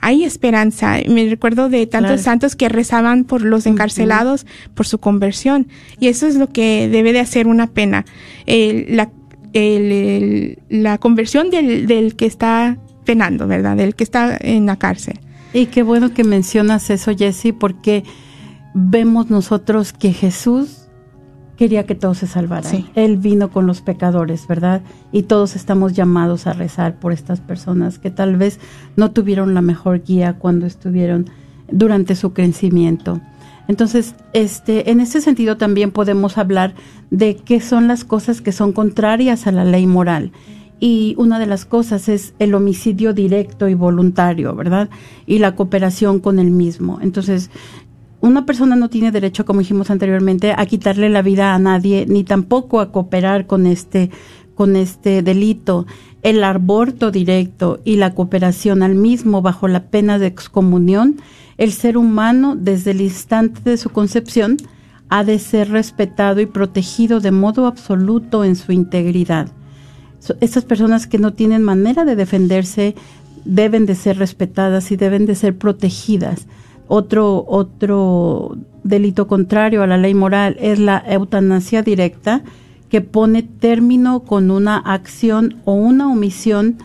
[0.00, 0.96] hay esperanza.
[1.08, 2.22] Me recuerdo de tantos Claro.
[2.22, 5.66] santos que rezaban por los encarcelados, por su conversión,
[6.00, 8.04] y eso es lo que debe de hacer una pena.
[8.46, 9.10] La,
[9.52, 13.76] el- el- la conversión del, del que está penando, ¿verdad?
[13.76, 15.20] Del que está en la cárcel.
[15.52, 18.04] Y qué bueno que mencionas eso, Jesse, porque
[18.74, 20.88] vemos nosotros que Jesús
[21.56, 22.70] quería que todos se salvaran.
[22.70, 22.86] Sí.
[22.94, 24.82] Él vino con los pecadores, ¿verdad?
[25.12, 28.58] Y todos estamos llamados a rezar por estas personas que tal vez
[28.96, 31.26] no tuvieron la mejor guía cuando estuvieron
[31.70, 33.20] durante su crecimiento.
[33.68, 36.74] Entonces, este, en ese sentido también podemos hablar
[37.10, 40.32] de qué son las cosas que son contrarias a la ley moral.
[40.84, 44.90] Y una de las cosas es el homicidio directo y voluntario, ¿verdad?
[45.26, 46.98] Y la cooperación con el mismo.
[47.00, 47.50] Entonces,
[48.20, 52.24] una persona no tiene derecho, como dijimos anteriormente, a quitarle la vida a nadie, ni
[52.24, 54.10] tampoco a cooperar con este,
[54.56, 55.86] con este delito.
[56.22, 61.20] El aborto directo y la cooperación al mismo bajo la pena de excomunión,
[61.58, 64.56] el ser humano desde el instante de su concepción
[65.10, 69.48] ha de ser respetado y protegido de modo absoluto en su integridad.
[70.40, 72.94] Estas personas que no tienen manera de defenderse
[73.44, 76.46] deben de ser respetadas y deben de ser protegidas.
[76.88, 82.42] Otro, otro delito contrario a la ley moral es la eutanasia directa,
[82.88, 86.76] que pone término con una acción o una omisión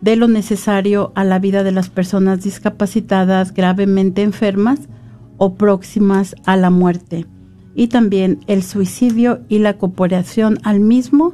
[0.00, 4.80] de lo necesario a la vida de las personas discapacitadas, gravemente enfermas
[5.38, 7.26] o próximas a la muerte.
[7.76, 11.32] Y también el suicidio y la cooperación al mismo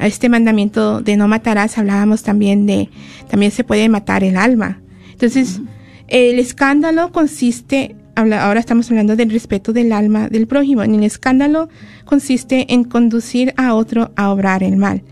[0.00, 2.90] este mandamiento de no matarás, hablábamos también de,
[3.30, 4.82] también se puede matar el alma.
[5.12, 5.60] Entonces,
[6.08, 7.94] el escándalo consiste,
[8.30, 10.82] ahora estamos hablando del respeto del alma del prójimo.
[10.82, 11.68] En el escándalo
[12.04, 15.02] consiste en conducir a otro a obrar el mal.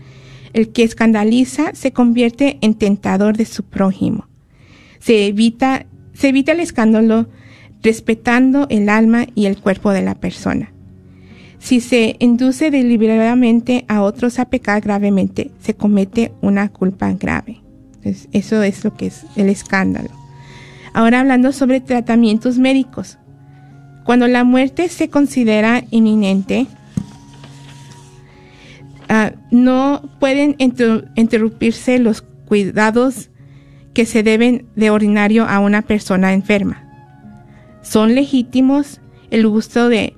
[0.53, 4.27] El que escandaliza se convierte en tentador de su prójimo.
[4.99, 7.27] Se evita, se evita el escándalo
[7.81, 10.71] respetando el alma y el cuerpo de la persona.
[11.59, 17.61] Si se induce deliberadamente a otros a pecar gravemente, se comete una culpa grave.
[18.03, 20.20] eso es lo que es el escándalo.
[20.93, 23.17] Ahora hablando sobre tratamientos médicos.
[24.03, 26.67] Cuando la muerte se considera inminente,
[29.13, 33.29] Ah, no pueden interrumpirse los cuidados
[33.93, 36.87] que se deben de ordinario a una persona enferma.
[37.81, 40.15] Son legítimos el uso de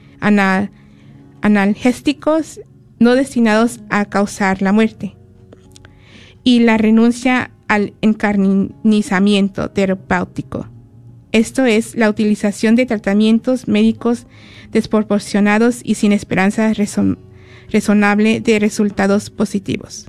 [1.42, 2.62] analgésicos
[3.00, 5.18] no destinados a causar la muerte
[6.44, 10.68] y la renuncia al encarnizamiento terapéutico.
[11.32, 14.28] Esto es la utilización de tratamientos médicos
[14.72, 16.72] desproporcionados y sin esperanza
[17.72, 20.06] razonable de resultados positivos.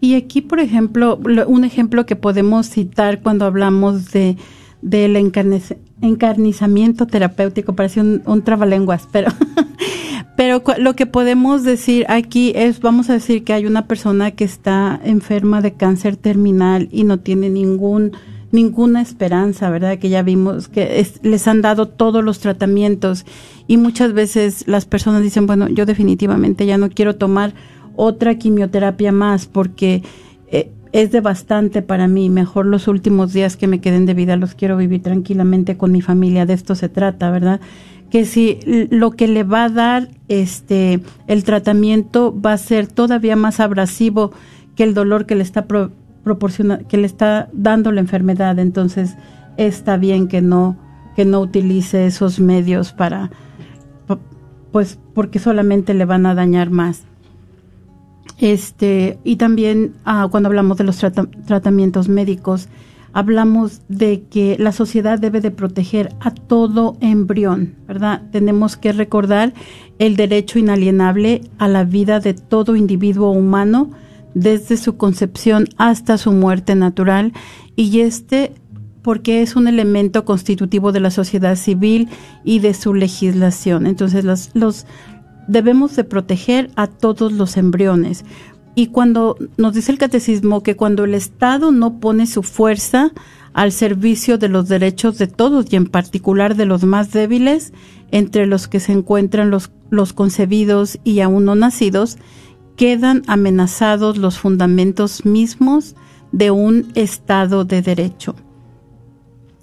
[0.00, 4.38] Y aquí, por ejemplo, un ejemplo que podemos citar cuando hablamos de
[4.80, 9.30] del encarnizamiento terapéutico, parece un, un trabalenguas, pero,
[10.36, 14.44] pero lo que podemos decir aquí es, vamos a decir que hay una persona que
[14.44, 18.12] está enferma de cáncer terminal y no tiene ningún
[18.50, 19.98] ninguna esperanza, ¿verdad?
[19.98, 23.26] Que ya vimos que les han dado todos los tratamientos
[23.66, 27.52] y muchas veces las personas dicen, bueno, yo definitivamente ya no quiero tomar
[27.96, 30.02] otra quimioterapia más porque
[30.50, 32.30] eh, es devastante para mí.
[32.30, 36.00] Mejor los últimos días que me queden de vida los quiero vivir tranquilamente con mi
[36.00, 36.46] familia.
[36.46, 37.60] De esto se trata, ¿verdad?
[38.10, 43.36] Que si lo que le va a dar este el tratamiento va a ser todavía
[43.36, 44.32] más abrasivo
[44.76, 49.16] que el dolor que le está proporciona, que le está dando la enfermedad, entonces
[49.56, 50.76] está bien que no
[51.16, 53.30] que no utilice esos medios para
[54.72, 57.04] pues porque solamente le van a dañar más.
[58.38, 60.98] Este, y también ah, cuando hablamos de los
[61.46, 62.68] tratamientos médicos,
[63.18, 68.22] hablamos de que la sociedad debe de proteger a todo embrión, ¿verdad?
[68.30, 69.54] Tenemos que recordar
[69.98, 73.90] el derecho inalienable a la vida de todo individuo humano,
[74.34, 77.32] desde su concepción hasta su muerte natural
[77.74, 78.52] y este
[79.02, 82.08] porque es un elemento constitutivo de la sociedad civil
[82.44, 83.88] y de su legislación.
[83.88, 84.86] Entonces los, los
[85.48, 88.24] debemos de proteger a todos los embriones.
[88.78, 93.10] Y cuando nos dice el catecismo que cuando el Estado no pone su fuerza
[93.52, 97.72] al servicio de los derechos de todos y en particular de los más débiles,
[98.12, 102.18] entre los que se encuentran los, los concebidos y aún no nacidos,
[102.76, 105.96] quedan amenazados los fundamentos mismos
[106.30, 108.36] de un Estado de Derecho.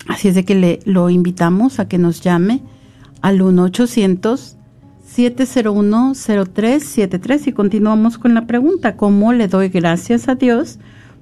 [0.10, 2.64] Así es de que le, lo invitamos a que nos llame
[3.22, 3.42] al
[5.06, 10.80] 1-800-701-0373 y continuamos con la pregunta, ¿cómo le doy gracias a Dios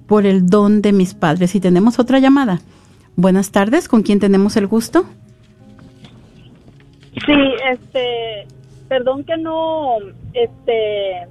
[0.07, 1.53] por el don de mis padres?
[1.55, 2.61] Y tenemos otra llamada.
[3.15, 5.05] Buenas tardes, ¿con quién tenemos el gusto?
[7.25, 7.35] Sí,
[7.71, 8.47] este,
[8.87, 9.97] perdón que no,
[10.33, 11.27] este,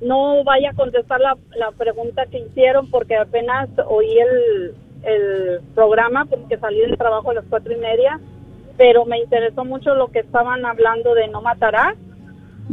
[0.00, 4.74] no vaya a contestar la, la pregunta que hicieron porque apenas oí el,
[5.04, 8.18] el programa porque salí del trabajo a las cuatro y media,
[8.82, 11.94] pero me interesó mucho lo que estaban hablando de no matarás.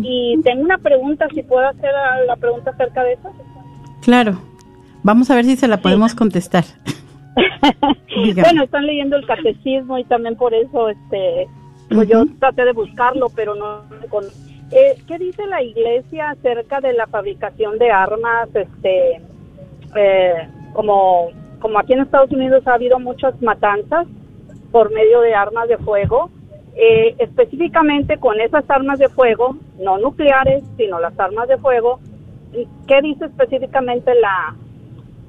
[0.01, 1.91] Y tengo una pregunta, si puedo hacer
[2.25, 3.29] la pregunta acerca de eso.
[4.01, 4.41] Claro,
[5.03, 6.63] vamos a ver si se la podemos contestar.
[8.41, 11.47] bueno, están leyendo el catecismo y también por eso este
[11.89, 14.25] pues yo traté de buscarlo, pero no con
[14.71, 18.49] eh, ¿Qué dice la iglesia acerca de la fabricación de armas?
[18.55, 19.21] Este,
[19.95, 21.27] eh, como,
[21.59, 24.07] como aquí en Estados Unidos ha habido muchas matanzas
[24.71, 26.29] por medio de armas de fuego,
[26.75, 31.99] eh, específicamente con esas armas de fuego, no nucleares, sino las armas de fuego,
[32.87, 34.55] ¿qué dice específicamente la,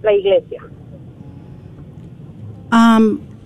[0.03, 0.63] la iglesia?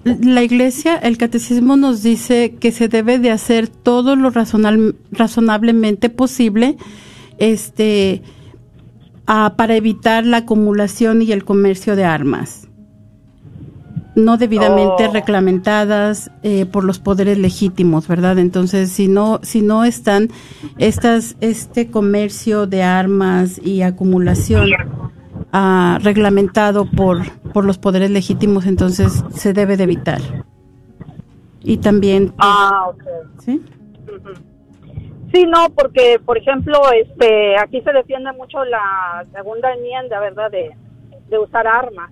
[0.04, 6.76] la iglesia, el catecismo nos dice que se debe de hacer todo lo razonablemente posible
[7.38, 8.22] este,
[9.24, 12.63] para evitar la acumulación y el comercio de armas.
[14.16, 15.12] No debidamente Oh.
[15.12, 18.38] reglamentadas eh, por los poderes legítimos, ¿verdad?
[18.38, 20.28] Entonces, si no, si no están
[20.78, 24.68] estas, este comercio de armas y acumulación
[25.52, 30.20] ah, reglamentado por, por los poderes legítimos, entonces se debe de evitar.
[31.62, 32.90] Y también, pues, Ah.
[33.38, 33.62] ¿sí?
[35.32, 40.70] Sí, no, porque, por ejemplo, este, aquí se defiende mucho la segunda enmienda, ¿verdad?, de,
[41.28, 42.10] de usar armas.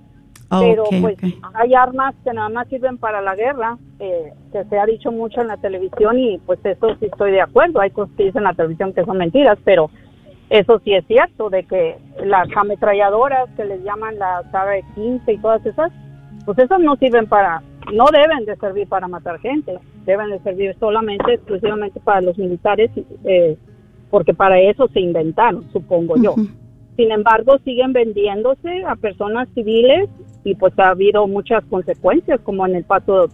[0.60, 1.16] Pero, pues,
[1.54, 5.40] hay armas que nada más sirven para la guerra, eh, que se ha dicho mucho
[5.40, 7.80] en la televisión y, pues, eso sí estoy de acuerdo.
[7.80, 9.90] Hay cosas que dicen en la televisión que son mentiras, pero
[10.50, 15.38] eso sí es cierto, de que las ametralladoras que les llaman la saga 15 y
[15.38, 15.90] todas esas,
[16.44, 20.76] pues esas no sirven para, no deben de servir para matar gente, deben de servir
[20.78, 22.90] solamente, exclusivamente para los militares,
[23.24, 23.56] eh,
[24.10, 26.34] porque para eso se inventaron, supongo yo.
[26.96, 30.10] Sin embargo, siguen vendiéndose a personas civiles
[30.44, 33.28] y pues ha habido muchas consecuencias, como en el Paso,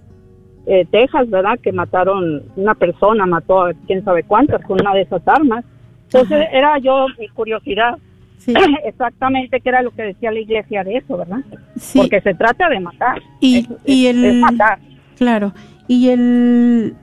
[0.66, 1.58] eh, Texas, ¿verdad?
[1.62, 5.64] Que mataron, una persona mató a quién sabe cuántas con una de esas armas.
[6.04, 7.96] Entonces era yo mi curiosidad
[8.38, 8.54] Sí.
[8.84, 11.40] exactamente qué era lo que decía la iglesia de eso, ¿verdad?
[11.76, 11.98] Sí.
[11.98, 13.20] Porque se trata de matar.
[13.40, 14.78] Y- Es- y el- es matar.
[15.16, 15.52] Claro.
[15.88, 16.94] Y el,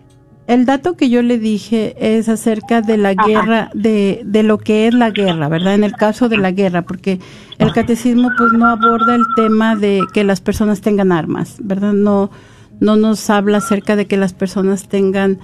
[0.47, 4.87] el dato que yo le dije es acerca de la guerra, de, de lo que
[4.87, 5.73] es la guerra, ¿verdad?
[5.73, 7.19] En el caso de la guerra, porque
[7.57, 11.93] el catecismo pues no aborda el tema de que las personas tengan armas, ¿verdad?
[11.93, 12.29] No,
[12.79, 15.39] no nos habla acerca de que las personas tengan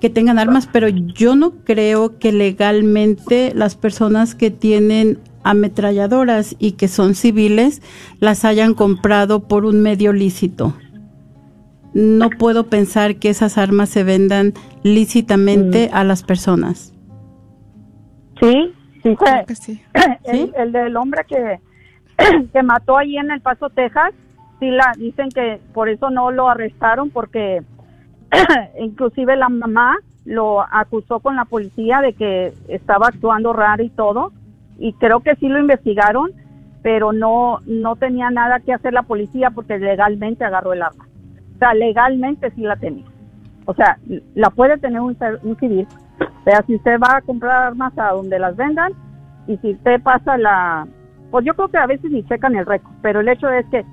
[0.00, 6.72] que tengan armas, pero yo no creo que legalmente las personas que tienen ametralladoras y
[6.72, 7.80] que son civiles
[8.20, 10.74] las hayan comprado por un medio lícito.
[11.96, 16.92] No puedo pensar que esas armas se vendan lícitamente a las personas.
[18.38, 19.82] Sí, sí, Creo que sí.
[20.24, 21.58] el, del hombre que,
[22.52, 24.12] que mató ahí en El Paso, Texas,
[24.60, 27.62] sí la dicen que por eso no lo arrestaron porque
[28.78, 34.32] inclusive la mamá lo acusó con la policía de que estaba actuando raro y todo
[34.78, 36.32] y creo que sí lo investigaron
[36.82, 41.06] pero no no tenía nada que hacer la policía porque legalmente agarró el arma
[41.56, 43.06] o sea legalmente sí la tenía
[43.64, 43.98] o sea
[44.34, 45.86] la puede tener un, un civil
[46.20, 48.92] o sea si usted va a comprar armas a donde las vendan
[49.46, 50.86] y si usted pasa la
[51.30, 53.84] pues yo creo que a veces ni checan el récord pero el hecho es que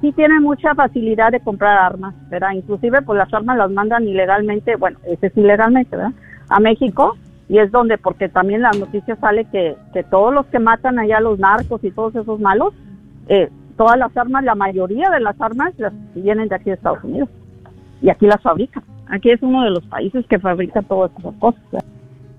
[0.00, 2.52] sí tienen mucha facilidad de comprar armas, ¿verdad?
[2.52, 6.12] Inclusive pues las armas las mandan ilegalmente, bueno, ese es ilegalmente, ¿verdad?
[6.48, 7.16] A México
[7.48, 11.20] y es donde, porque también la noticia sale que, que todos los que matan allá
[11.20, 12.74] los narcos y todos esos malos,
[13.28, 17.02] eh, todas las armas, la mayoría de las armas las vienen de aquí de Estados
[17.04, 17.28] Unidos
[18.02, 18.82] y aquí las fabrican.
[19.08, 21.62] Aquí es uno de los países que fabrica todas esas cosas.
[21.70, 21.88] ¿verdad?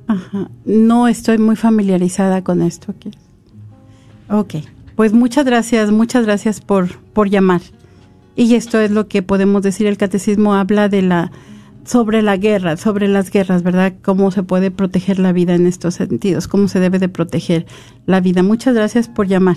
[0.07, 0.49] Ajá.
[0.65, 2.91] No estoy muy familiarizada con esto.
[2.91, 3.11] aquí.
[4.29, 4.55] Ok.
[4.95, 7.61] Pues muchas gracias, muchas gracias por, por llamar.
[8.35, 9.87] Y esto es lo que podemos decir.
[9.87, 11.31] El catecismo habla de la
[11.85, 13.93] sobre la guerra, sobre las guerras, ¿verdad?
[14.03, 17.65] Cómo se puede proteger la vida en estos sentidos, cómo se debe de proteger
[18.05, 18.43] la vida.
[18.43, 19.55] Muchas gracias por llamar.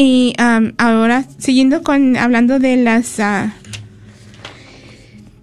[0.00, 3.52] Y am, ahora, siguiendo con hablando de las ah,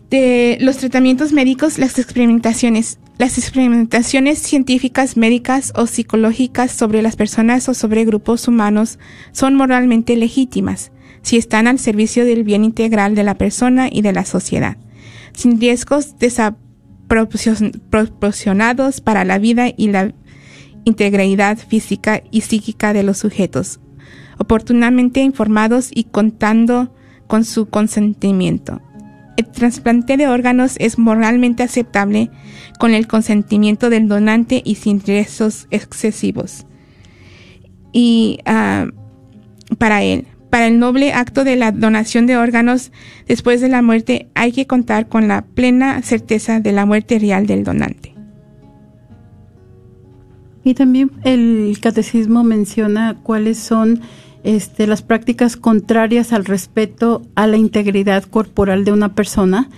[0.10, 2.98] de los tratamientos médicos, las experimentaciones.
[3.18, 8.98] Las experimentaciones científicas, médicas o psicológicas sobre las personas o sobre grupos humanos
[9.34, 14.14] son moralmente legítimas si están al servicio del bien integral de la persona y de
[14.14, 14.78] la sociedad,
[15.34, 20.14] sin riesgos desproporcionados para la vida y la
[20.86, 23.80] integridad física y psíquica de los sujetos,
[24.38, 26.94] oportunamente informados y contando
[27.28, 28.82] con su consentimiento.
[29.38, 32.30] El trasplante de órganos es moralmente aceptable
[32.80, 36.66] con el consentimiento del donante y sin riesgos excesivos.
[37.92, 38.88] Y ah,
[39.78, 42.94] para él, para el noble acto de la donación de órganos
[43.28, 47.46] después de la muerte hay que contar con la plena certeza de la muerte real
[47.46, 48.16] del donante.
[50.64, 54.02] Y también el catecismo menciona cuáles son
[54.46, 59.70] este, las prácticas contrarias al respeto a la integridad corporal de una persona.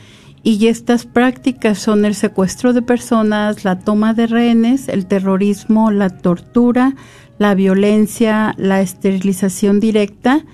[0.43, 6.09] Y estas prácticas son el secuestro de personas, la toma de rehenes, el terrorismo, la
[6.09, 6.95] tortura,
[7.39, 10.45] la violencia, la esterilización directa.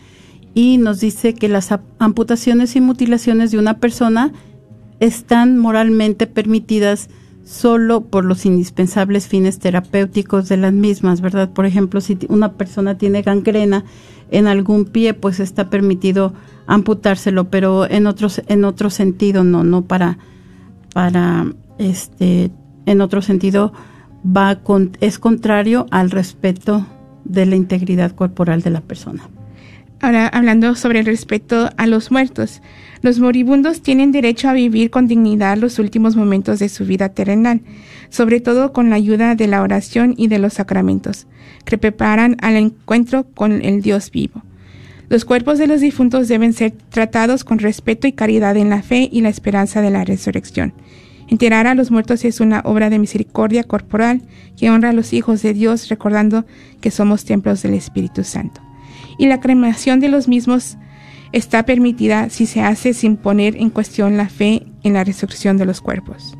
[0.53, 4.31] Y nos dice que las amputaciones y mutilaciones de una persona
[4.99, 7.09] están moralmente permitidas
[7.43, 11.49] solo por los indispensables fines terapéuticos de las mismas, ¿verdad?
[11.49, 13.83] Por ejemplo, si una persona tiene gangrena
[14.31, 16.33] en algún pie, pues está permitido
[16.65, 20.17] amputárselo, pero en otros en otro sentido no, no para
[20.93, 21.45] para
[21.77, 22.51] este
[22.85, 23.73] en otro sentido
[24.25, 26.85] va con es contrario al respeto
[27.25, 29.23] de la integridad corporal de la persona.
[30.03, 32.61] Ahora, hablando sobre el respeto a los muertos.
[33.01, 37.61] Los moribundos tienen derecho a vivir con dignidad los últimos momentos de su vida terrenal,
[38.09, 41.25] sobre todo con la ayuda de la oración y de los sacramentos,
[41.63, 44.43] que preparan al encuentro con el Dios vivo.
[45.07, 49.07] Los cuerpos de los difuntos deben ser tratados con respeto y caridad en la fe
[49.09, 50.73] y la esperanza de la resurrección.
[51.29, 54.21] Enterrar a los muertos es una obra de misericordia corporal
[54.57, 56.45] que honra a los hijos de Dios recordando
[56.81, 58.59] que somos templos del Espíritu Santo
[59.17, 60.77] y la cremación de los mismos
[61.31, 65.65] está permitida si se hace sin poner en cuestión la fe en la resurrección de
[65.65, 66.37] los cuerpos.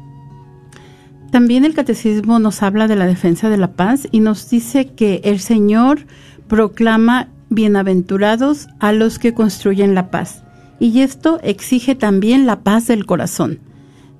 [1.32, 5.19] También el catecismo nos habla de la defensa de la paz y nos dice que
[5.24, 6.05] el Señor
[6.47, 10.43] proclama bienaventurados a los que construyen la paz.
[10.80, 13.59] Y esto exige también la paz del corazón.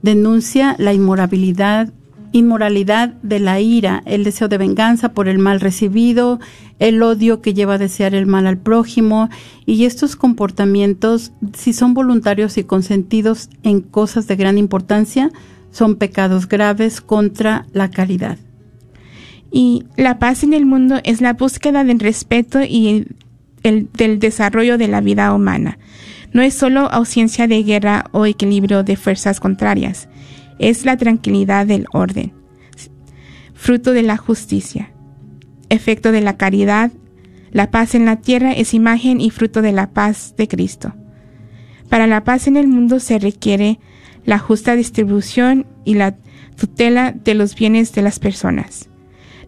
[0.02, 1.94] Denuncia la inmorabilidad,
[2.34, 6.40] inmoralidad de la ira, el deseo de venganza por el mal recibido,
[6.80, 9.30] el odio que lleva a desear el mal al prójimo
[9.66, 15.32] y estos comportamientos, si son voluntarios y consentidos en cosas de gran importancia,
[15.72, 18.38] son pecados graves contra la caridad.
[19.52, 23.06] Y la paz en el mundo es la búsqueda del respeto y
[23.62, 25.78] el, del desarrollo de la vida humana.
[26.34, 30.10] No es solo ausencia de guerra o equilibrio de fuerzas contrarias,
[30.60, 32.34] es la tranquilidad del orden,
[33.54, 34.92] fruto de la justicia,
[35.70, 36.92] efecto de la caridad.
[37.52, 40.94] La paz en la tierra es imagen y fruto de la paz de Cristo.
[41.90, 43.80] Para la paz en el mundo se requiere
[44.26, 46.16] la justa distribución y la
[46.56, 48.90] tutela de los bienes de las personas,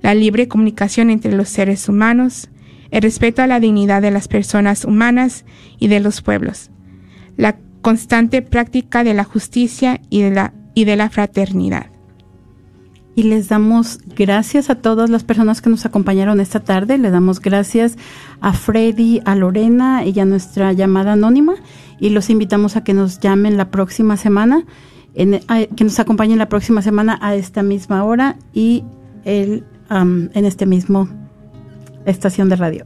[0.01, 2.49] la libre comunicación entre los seres humanos,
[2.91, 5.45] el respeto a la dignidad de las personas humanas
[5.79, 6.71] y de los pueblos,
[7.37, 11.87] la constante práctica de la justicia y de la y de la fraternidad.
[13.15, 16.97] Y les damos gracias a todas las personas que nos acompañaron esta tarde.
[16.97, 17.97] Le damos gracias
[18.41, 21.53] a Freddy, a Lorena y a nuestra llamada anónima.
[21.97, 24.65] Y los invitamos a que nos llamen la próxima semana,
[25.13, 25.39] en,
[25.77, 28.83] que nos acompañen la próxima semana a esta misma hora y
[29.23, 31.07] el, en este mismo
[32.05, 32.83] estación de radio.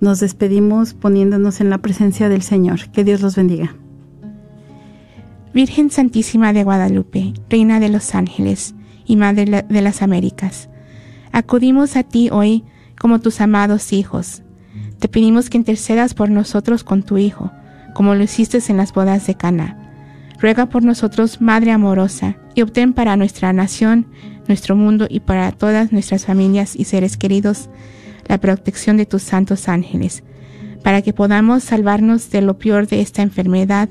[0.00, 2.90] Nos despedimos poniéndonos en la presencia del Señor.
[2.92, 3.74] Que Dios los bendiga.
[5.54, 8.74] Virgen Santísima de Guadalupe, Reina de los Ángeles
[9.04, 10.70] y Madre de las Américas,
[11.30, 12.64] acudimos a ti hoy
[12.98, 14.42] como tus amados hijos.
[14.98, 17.52] Te pedimos que intercedas por nosotros con tu Hijo,
[17.92, 19.76] como lo hiciste en las bodas de Cana.
[20.40, 24.06] Ruega por nosotros, Madre amorosa, y obtén para nuestra nación,
[24.48, 27.68] nuestro mundo y para todas nuestras familias y seres queridos
[28.26, 30.24] la protección de tus santos ángeles,
[30.82, 33.90] para que podamos salvarnos de lo peor de esta enfermedad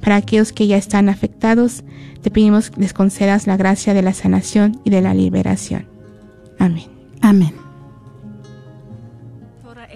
[0.00, 1.84] para aquellos que ya están afectados,
[2.22, 5.86] te pedimos que les concedas la gracia de la sanación y de la liberación.
[6.58, 6.88] Amén.
[7.20, 7.60] Amén.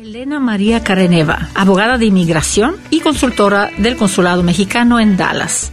[0.05, 5.73] Elena María Careneva, abogada de inmigración y consultora del Consulado Mexicano en Dallas.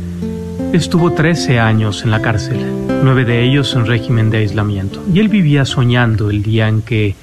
[0.73, 2.57] Estuvo 13 años en la cárcel,
[3.03, 7.13] nueve de ellos en régimen de aislamiento, y él vivía soñando el día en que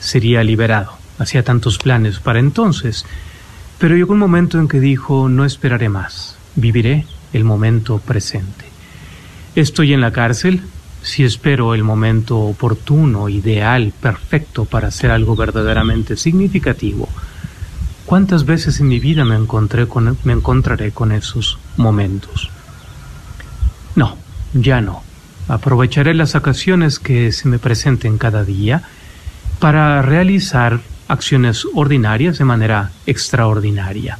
[0.00, 0.92] sería liberado.
[1.18, 3.04] Hacía tantos planes para entonces,
[3.78, 8.64] pero llegó un momento en que dijo, no esperaré más, viviré el momento presente.
[9.54, 10.62] Estoy en la cárcel,
[11.02, 17.06] si espero el momento oportuno, ideal, perfecto para hacer algo verdaderamente significativo,
[18.06, 22.50] ¿cuántas veces en mi vida me, encontré con, me encontraré con esos momentos?
[23.96, 24.16] No,
[24.52, 25.02] ya no.
[25.48, 28.82] Aprovecharé las ocasiones que se me presenten cada día
[29.58, 34.18] para realizar acciones ordinarias de manera extraordinaria.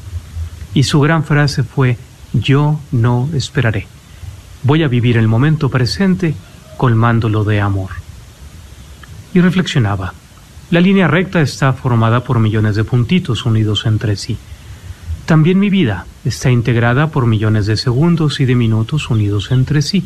[0.75, 1.97] Y su gran frase fue,
[2.33, 3.87] yo no esperaré.
[4.63, 6.35] Voy a vivir el momento presente
[6.77, 7.91] colmándolo de amor.
[9.33, 10.15] Y reflexionaba,
[10.71, 14.37] la línea recta está formada por millones de puntitos unidos entre sí.
[15.27, 20.05] También mi vida está integrada por millones de segundos y de minutos unidos entre sí.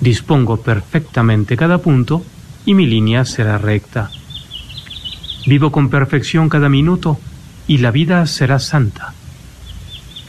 [0.00, 2.24] Dispongo perfectamente cada punto
[2.64, 4.10] y mi línea será recta.
[5.46, 7.18] Vivo con perfección cada minuto
[7.66, 9.14] y la vida será santa.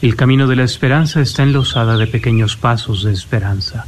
[0.02, 3.86] El camino de la esperanza está enlosada de pequeños pasos de esperanza.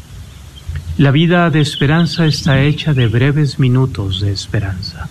[0.98, 5.08] La vida de esperanza está hecha de breves minutos de esperanza.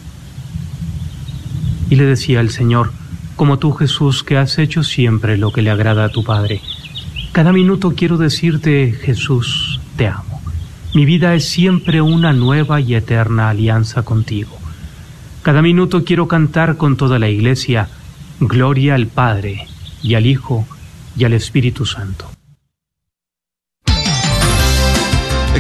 [1.89, 2.91] Y le decía el Señor,
[3.39, 6.59] como tú Jesús, que has hecho siempre lo que le agrada a tu Padre.
[7.31, 10.41] Cada minuto quiero decirte, Jesús, te amo.
[10.93, 14.57] Mi vida es siempre una nueva y eterna alianza contigo.
[15.41, 17.87] Cada minuto quiero cantar con toda la iglesia,
[18.41, 19.67] Gloria al Padre,
[20.03, 20.67] y al Hijo,
[21.15, 22.29] y al Espíritu Santo.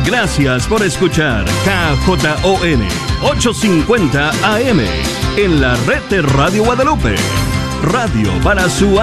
[0.05, 2.81] Gracias por escuchar KJON
[3.23, 4.81] 850 AM
[5.37, 7.15] en la red de Radio Guadalupe.
[7.81, 8.99] Radio para su.